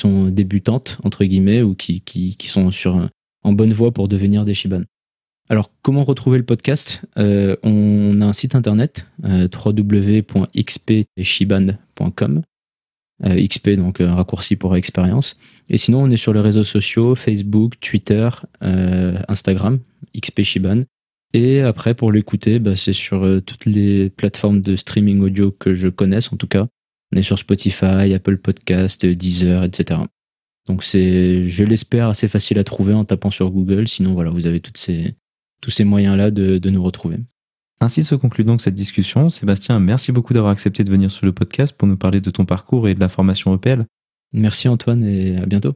[0.04, 3.08] euh, débutantes entre guillemets ou qui sont sur
[3.42, 4.82] en bonne voie pour devenir des Shiban.
[5.48, 7.02] Alors comment retrouver le podcast?
[7.18, 12.42] Euh, On a un site internet euh, www.xpshiban.com
[13.24, 15.38] euh, XP, donc raccourci pour expérience.
[15.70, 18.28] Et sinon, on est sur les réseaux sociaux, Facebook, Twitter,
[18.62, 19.78] euh, Instagram,
[20.16, 20.82] XP Shiban.
[21.32, 25.74] Et après, pour l'écouter, bah, c'est sur euh, toutes les plateformes de streaming audio que
[25.74, 26.66] je connaisse, en tout cas.
[27.12, 30.00] On est sur Spotify, Apple Podcast, Deezer, etc.
[30.66, 33.86] Donc c'est, je l'espère, assez facile à trouver en tapant sur Google.
[33.86, 35.14] Sinon, voilà, vous avez toutes ces,
[35.60, 37.18] tous ces moyens-là de, de nous retrouver.
[37.80, 39.30] Ainsi se conclut donc cette discussion.
[39.30, 42.46] Sébastien, merci beaucoup d'avoir accepté de venir sur le podcast pour nous parler de ton
[42.46, 43.84] parcours et de la formation EPL.
[44.32, 45.74] Merci Antoine et à bientôt.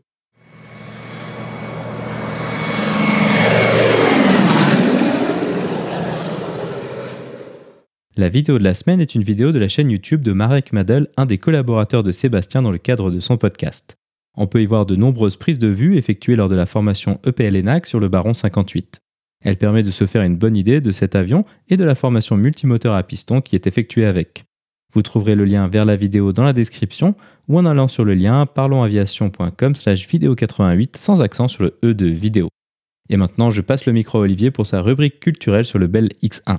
[8.16, 11.06] La vidéo de la semaine est une vidéo de la chaîne YouTube de Marek Madel,
[11.16, 13.96] un des collaborateurs de Sébastien dans le cadre de son podcast.
[14.36, 17.56] On peut y voir de nombreuses prises de vue effectuées lors de la formation EPL
[17.56, 18.98] ENAC sur le Baron 58.
[19.44, 22.36] Elle permet de se faire une bonne idée de cet avion et de la formation
[22.36, 24.44] multimoteur à piston qui est effectuée avec.
[24.92, 27.14] Vous trouverez le lien vers la vidéo dans la description
[27.48, 31.94] ou en allant sur le lien parlonsaviation.com slash vidéo 88 sans accent sur le E
[31.94, 32.48] de vidéo.
[33.08, 36.10] Et maintenant, je passe le micro à Olivier pour sa rubrique culturelle sur le Bell
[36.22, 36.58] X1.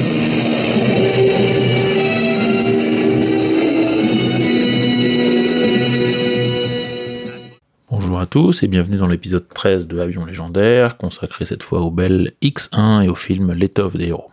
[8.21, 12.33] À tous et bienvenue dans l'épisode 13 de Avion légendaire, consacré cette fois au bel
[12.43, 14.29] X1 et au film L'étoffe des héros.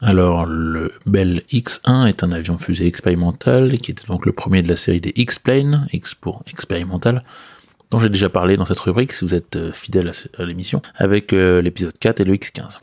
[0.00, 4.68] Alors, le Bell X-1 est un avion fusée expérimental qui était donc le premier de
[4.68, 7.24] la série des X-Plane, X pour expérimental,
[7.90, 11.32] dont j'ai déjà parlé dans cette rubrique si vous êtes euh, fidèle à l'émission, avec
[11.32, 12.78] euh, l'épisode 4 et le X-15.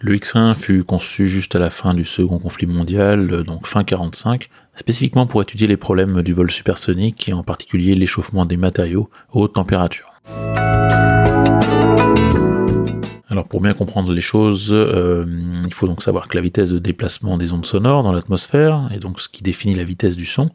[0.00, 3.82] Le X-1 fut conçu juste à la fin du second conflit mondial, euh, donc fin
[3.82, 4.48] 45,
[4.78, 9.38] spécifiquement pour étudier les problèmes du vol supersonique et en particulier l'échauffement des matériaux à
[9.38, 10.12] haute température.
[13.30, 15.24] Alors pour bien comprendre les choses, euh,
[15.66, 19.00] il faut donc savoir que la vitesse de déplacement des ondes sonores dans l'atmosphère est
[19.00, 20.50] donc ce qui définit la vitesse du son.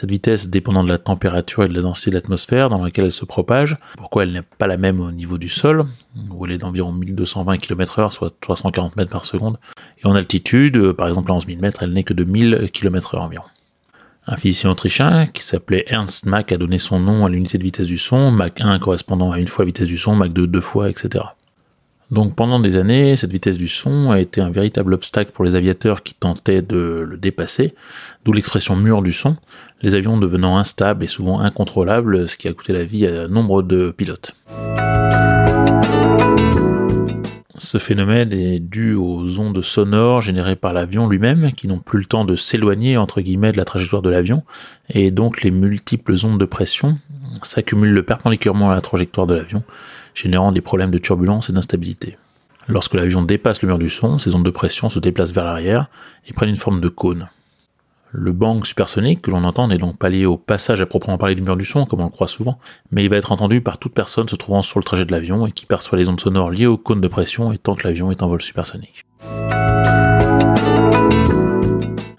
[0.00, 3.12] Cette vitesse dépendant de la température et de la densité de l'atmosphère dans laquelle elle
[3.12, 3.76] se propage.
[3.98, 5.84] Pourquoi elle n'est pas la même au niveau du sol,
[6.30, 9.58] où elle est d'environ 1220 km/h, soit 340 mètres par seconde.
[10.02, 12.70] Et en altitude, euh, par exemple à 11 000 mètres, elle n'est que de 1000
[12.72, 13.44] km/h environ.
[14.26, 17.88] Un physicien autrichien qui s'appelait Ernst Mach a donné son nom à l'unité de vitesse
[17.88, 20.88] du son, Mach 1 correspondant à une fois vitesse du son, Mach 2 deux fois,
[20.88, 21.24] etc.
[22.10, 25.54] Donc pendant des années, cette vitesse du son a été un véritable obstacle pour les
[25.54, 27.74] aviateurs qui tentaient de le dépasser,
[28.24, 29.36] d'où l'expression mur du son,
[29.82, 33.62] les avions devenant instables et souvent incontrôlables, ce qui a coûté la vie à nombre
[33.62, 34.34] de pilotes.
[37.56, 42.06] Ce phénomène est dû aux ondes sonores générées par l'avion lui-même, qui n'ont plus le
[42.06, 44.42] temps de s'éloigner entre guillemets de la trajectoire de l'avion,
[44.88, 46.98] et donc les multiples ondes de pression
[47.42, 49.62] s'accumulent perpendiculairement à la trajectoire de l'avion,
[50.14, 52.16] générant des problèmes de turbulence et d'instabilité.
[52.66, 55.88] Lorsque l'avion dépasse le mur du son, ces ondes de pression se déplacent vers l'arrière
[56.26, 57.28] et prennent une forme de cône.
[58.12, 61.36] Le bang supersonique que l'on entend n'est donc pas lié au passage à proprement parler
[61.36, 62.58] du mur du son, comme on le croit souvent,
[62.90, 65.46] mais il va être entendu par toute personne se trouvant sur le trajet de l'avion
[65.46, 68.10] et qui perçoit les ondes sonores liées au cône de pression et tant que l'avion
[68.10, 69.04] est en vol supersonique.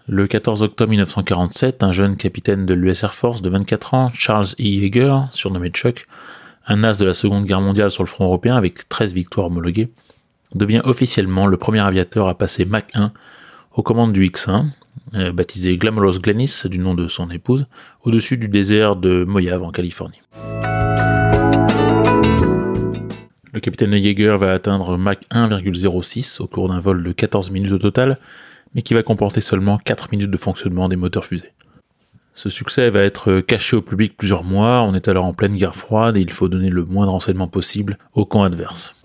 [0.07, 4.47] Le 14 octobre 1947, un jeune capitaine de l'US Air Force de 24 ans, Charles
[4.59, 4.63] E.
[4.63, 6.07] Yeager, surnommé Chuck,
[6.67, 9.89] un as de la Seconde Guerre mondiale sur le front européen avec 13 victoires homologuées,
[10.55, 13.11] devient officiellement le premier aviateur à passer Mach 1
[13.73, 14.63] aux commandes du X-1, euh,
[15.13, 17.67] baptisé Glamorous Glennis du nom de son épouse,
[18.03, 20.21] au-dessus du désert de Mojave en Californie.
[23.53, 27.77] Le capitaine Yeager va atteindre Mach 1,06 au cours d'un vol de 14 minutes au
[27.77, 28.17] total,
[28.73, 31.51] mais qui va comporter seulement 4 minutes de fonctionnement des moteurs fusées.
[32.33, 35.75] Ce succès va être caché au public plusieurs mois, on est alors en pleine guerre
[35.75, 38.95] froide et il faut donner le moins de renseignements possible au camp adverse.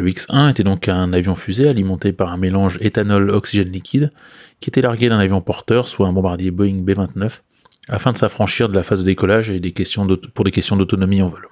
[0.00, 4.12] Le X-1 était donc un avion fusée alimenté par un mélange éthanol-oxygène liquide
[4.60, 7.40] qui était largué d'un avion porteur, soit un bombardier Boeing B-29,
[7.86, 9.60] afin de s'affranchir de la phase de décollage et
[10.32, 11.48] pour des questions d'autonomie en vol.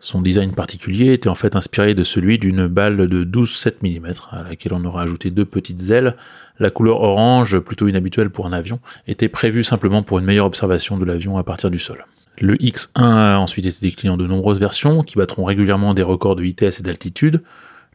[0.00, 4.42] Son design particulier était en fait inspiré de celui d'une balle de 12,7 mm, à
[4.42, 6.16] laquelle on aura ajouté deux petites ailes.
[6.58, 10.96] La couleur orange, plutôt inhabituelle pour un avion, était prévue simplement pour une meilleure observation
[10.96, 12.04] de l'avion à partir du sol.
[12.42, 16.36] Le X1 a ensuite été décliné en de nombreuses versions qui battront régulièrement des records
[16.36, 17.42] de vitesse et d'altitude.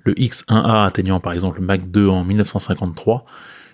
[0.03, 3.25] Le X1A atteignant par exemple Mach 2 en 1953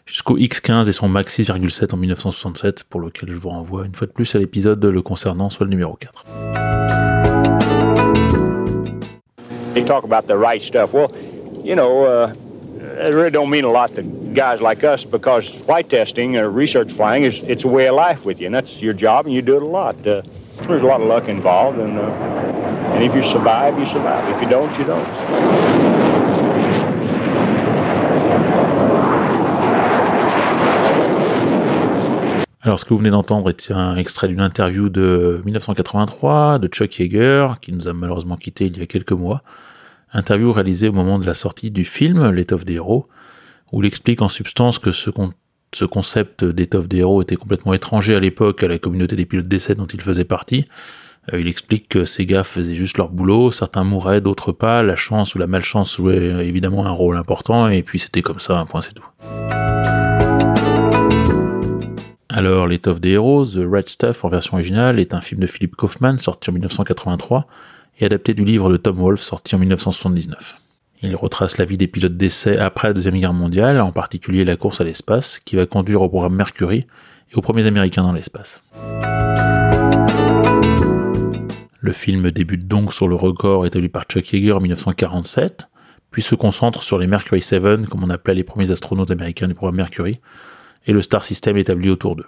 [0.06, 4.08] jusqu'au X15 et son Mach 6,7 en 1967 pour lequel je vous renvoie une fois
[4.08, 6.24] de plus à l'épisode le concernant, soit le numéro 4.
[9.74, 10.94] They talk about the right stuff.
[10.94, 11.12] Well,
[11.66, 12.34] you know, uh,
[13.06, 14.04] it really don't mean a lot to
[14.34, 18.26] guys like us because flight testing or research flying is it's a way of life
[18.26, 19.96] with you, and that's your job, and you do it a lot.
[20.08, 20.22] Uh,
[20.68, 24.28] there's a lot of luck involved, and and if you survive, you survive.
[24.30, 25.20] If you don't, you don't.
[32.64, 37.00] Alors, ce que vous venez d'entendre est un extrait d'une interview de 1983 de Chuck
[37.00, 39.42] Yeager, qui nous a malheureusement quitté il y a quelques mois.
[40.14, 43.08] Interview réalisée au moment de la sortie du film L'étoffe des héros,
[43.72, 45.10] où il explique en substance que ce,
[45.74, 49.48] ce concept d'étoffe des héros était complètement étranger à l'époque à la communauté des pilotes
[49.48, 50.66] d'essai dont il faisait partie.
[51.32, 54.96] Euh, il explique que ces gars faisaient juste leur boulot, certains mouraient, d'autres pas, la
[54.96, 58.66] chance ou la malchance jouait évidemment un rôle important, et puis c'était comme ça, un
[58.66, 59.06] point c'est tout.
[62.30, 65.76] Alors, L'étoffe des héros, The Red Stuff en version originale, est un film de Philip
[65.76, 67.46] Kaufman sorti en 1983
[68.00, 70.61] et adapté du livre de Tom Wolfe sorti en 1979.
[71.04, 74.56] Il retrace la vie des pilotes d'essai après la Deuxième Guerre mondiale, en particulier la
[74.56, 76.86] course à l'espace, qui va conduire au programme Mercury
[77.32, 78.62] et aux premiers Américains dans l'espace.
[81.80, 85.70] Le film débute donc sur le record établi par Chuck Yeager en 1947,
[86.12, 89.56] puis se concentre sur les Mercury 7, comme on appelait les premiers astronautes américains du
[89.56, 90.20] programme Mercury,
[90.86, 92.28] et le star system établi autour d'eux.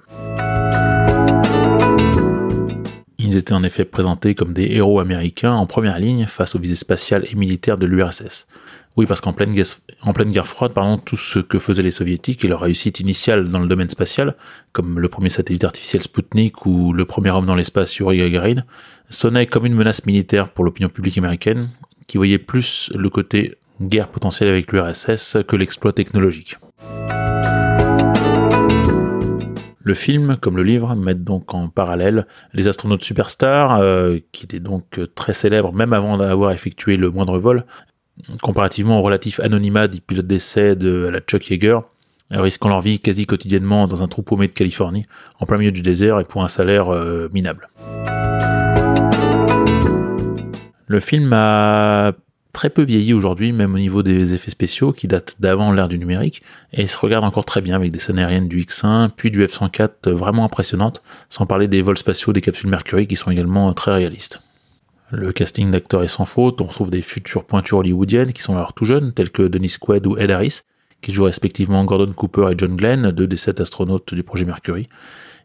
[3.19, 6.75] Ils étaient en effet présentés comme des héros américains en première ligne face aux visées
[6.75, 8.47] spatiales et militaires de l'URSS.
[8.95, 12.61] Oui, parce qu'en pleine, guerre froide, pardon, tout ce que faisaient les soviétiques et leur
[12.61, 14.35] réussite initiale dans le domaine spatial,
[14.71, 18.63] comme le premier satellite artificiel Sputnik ou le premier homme dans l'espace Yuri Gagarin,
[19.09, 21.69] sonnait comme une menace militaire pour l'opinion publique américaine,
[22.05, 26.57] qui voyait plus le côté guerre potentielle avec l'URSS que l'exploit technologique.
[29.85, 34.61] Le film, comme le livre, mettent donc en parallèle les astronautes superstars, euh, qui étaient
[34.61, 37.65] donc très célèbres même avant d'avoir effectué le moindre vol,
[38.41, 41.79] comparativement au relatif anonymat des pilotes d'essai de la Chuck Yeager,
[42.31, 45.05] risquant leur vie quasi quotidiennement dans un trou paumé de Californie,
[45.39, 47.69] en plein milieu du désert et pour un salaire euh, minable.
[50.87, 52.13] Le film a
[52.53, 55.97] très peu vieilli aujourd'hui, même au niveau des effets spéciaux qui datent d'avant l'ère du
[55.97, 59.43] numérique, et se regarde encore très bien avec des scènes aériennes du X1, puis du
[59.43, 63.91] F-104 vraiment impressionnantes, sans parler des vols spatiaux des capsules Mercury qui sont également très
[63.91, 64.42] réalistes.
[65.15, 68.73] Le casting d'acteurs est sans faute, on retrouve des futures pointures hollywoodiennes qui sont alors
[68.73, 70.61] tout jeunes, tels que Dennis Quaid ou Ed Harris,
[71.03, 74.89] qui jouent respectivement Gordon Cooper et John Glenn, deux des sept astronautes du projet Mercury.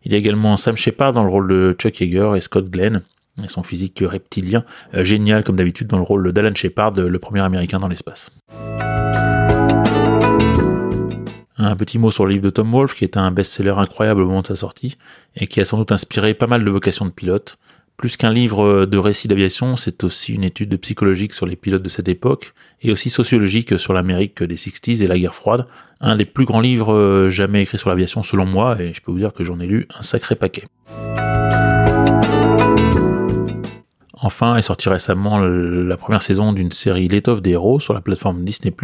[0.04, 3.02] Il y a également Sam Shepard dans le rôle de Chuck Yeager et Scott Glenn,
[3.44, 4.64] et son physique reptilien,
[4.94, 8.30] euh, génial comme d'habitude dans le rôle d'Alan Shepard, le premier américain dans l'espace.
[11.58, 14.26] Un petit mot sur le livre de Tom Wolfe, qui est un best-seller incroyable au
[14.26, 14.96] moment de sa sortie,
[15.36, 17.58] et qui a sans doute inspiré pas mal de vocations de pilotes.
[17.98, 21.88] Plus qu'un livre de récits d'aviation, c'est aussi une étude psychologique sur les pilotes de
[21.88, 25.66] cette époque, et aussi sociologique sur l'Amérique des 60s et la guerre froide.
[26.00, 29.10] Un des plus grands livres euh, jamais écrits sur l'aviation selon moi, et je peux
[29.10, 30.62] vous dire que j'en ai lu un sacré paquet.
[34.20, 38.42] Enfin est sorti récemment la première saison d'une série L'étoffe des héros sur la plateforme
[38.42, 38.74] Disney+,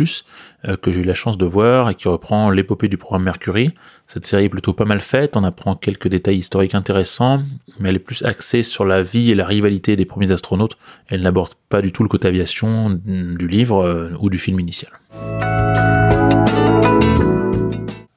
[0.67, 3.73] euh, que j'ai eu la chance de voir et qui reprend l'épopée du programme Mercury.
[4.07, 7.41] Cette série est plutôt pas mal faite, on apprend quelques détails historiques intéressants,
[7.81, 10.77] mais elle est plus axée sur la vie et la rivalité des premiers astronautes.
[11.09, 14.93] Elle n'aborde pas du tout le côté aviation du livre euh, ou du film initial.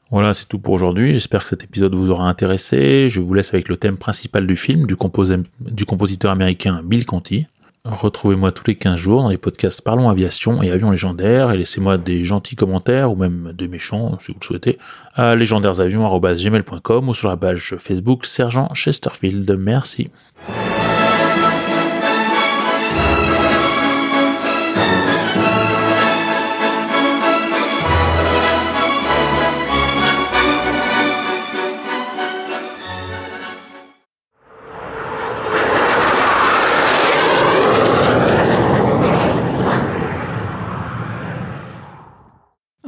[0.10, 1.14] Voilà, c'est tout pour aujourd'hui.
[1.14, 3.10] J'espère que cet épisode vous aura intéressé.
[3.10, 7.46] Je vous laisse avec le thème principal du film du, compositeur américain Bill Conti.
[7.84, 11.98] Retrouvez-moi tous les 15 jours dans les podcasts Parlons Aviation et Avions Légendaires et laissez-moi
[11.98, 14.78] des gentils commentaires ou même des méchants si vous le souhaitez
[15.16, 19.50] à légendairesavions.gmail.com ou sur la page Facebook Sergent Chesterfield.
[19.58, 20.10] Merci.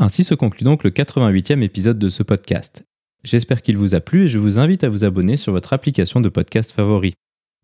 [0.09, 2.83] Ainsi se conclut donc le 88e épisode de ce podcast.
[3.23, 6.19] J'espère qu'il vous a plu et je vous invite à vous abonner sur votre application
[6.19, 7.13] de podcast favori.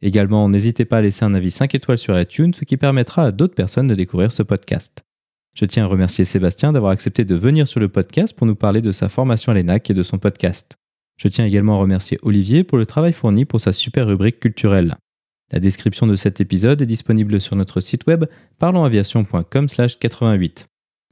[0.04, 3.32] Également, n'hésitez pas à laisser un avis 5 étoiles sur iTunes, ce qui permettra à
[3.32, 5.02] d'autres personnes de découvrir ce podcast.
[5.56, 8.82] Je tiens à remercier Sébastien d'avoir accepté de venir sur le podcast pour nous parler
[8.82, 10.78] de sa formation à l'ENAC et de son podcast.
[11.18, 14.98] Je tiens également à remercier Olivier pour le travail fourni pour sa super rubrique culturelle.
[15.52, 18.26] La description de cet épisode est disponible sur notre site web
[18.60, 20.68] parlonsaviation.com/88.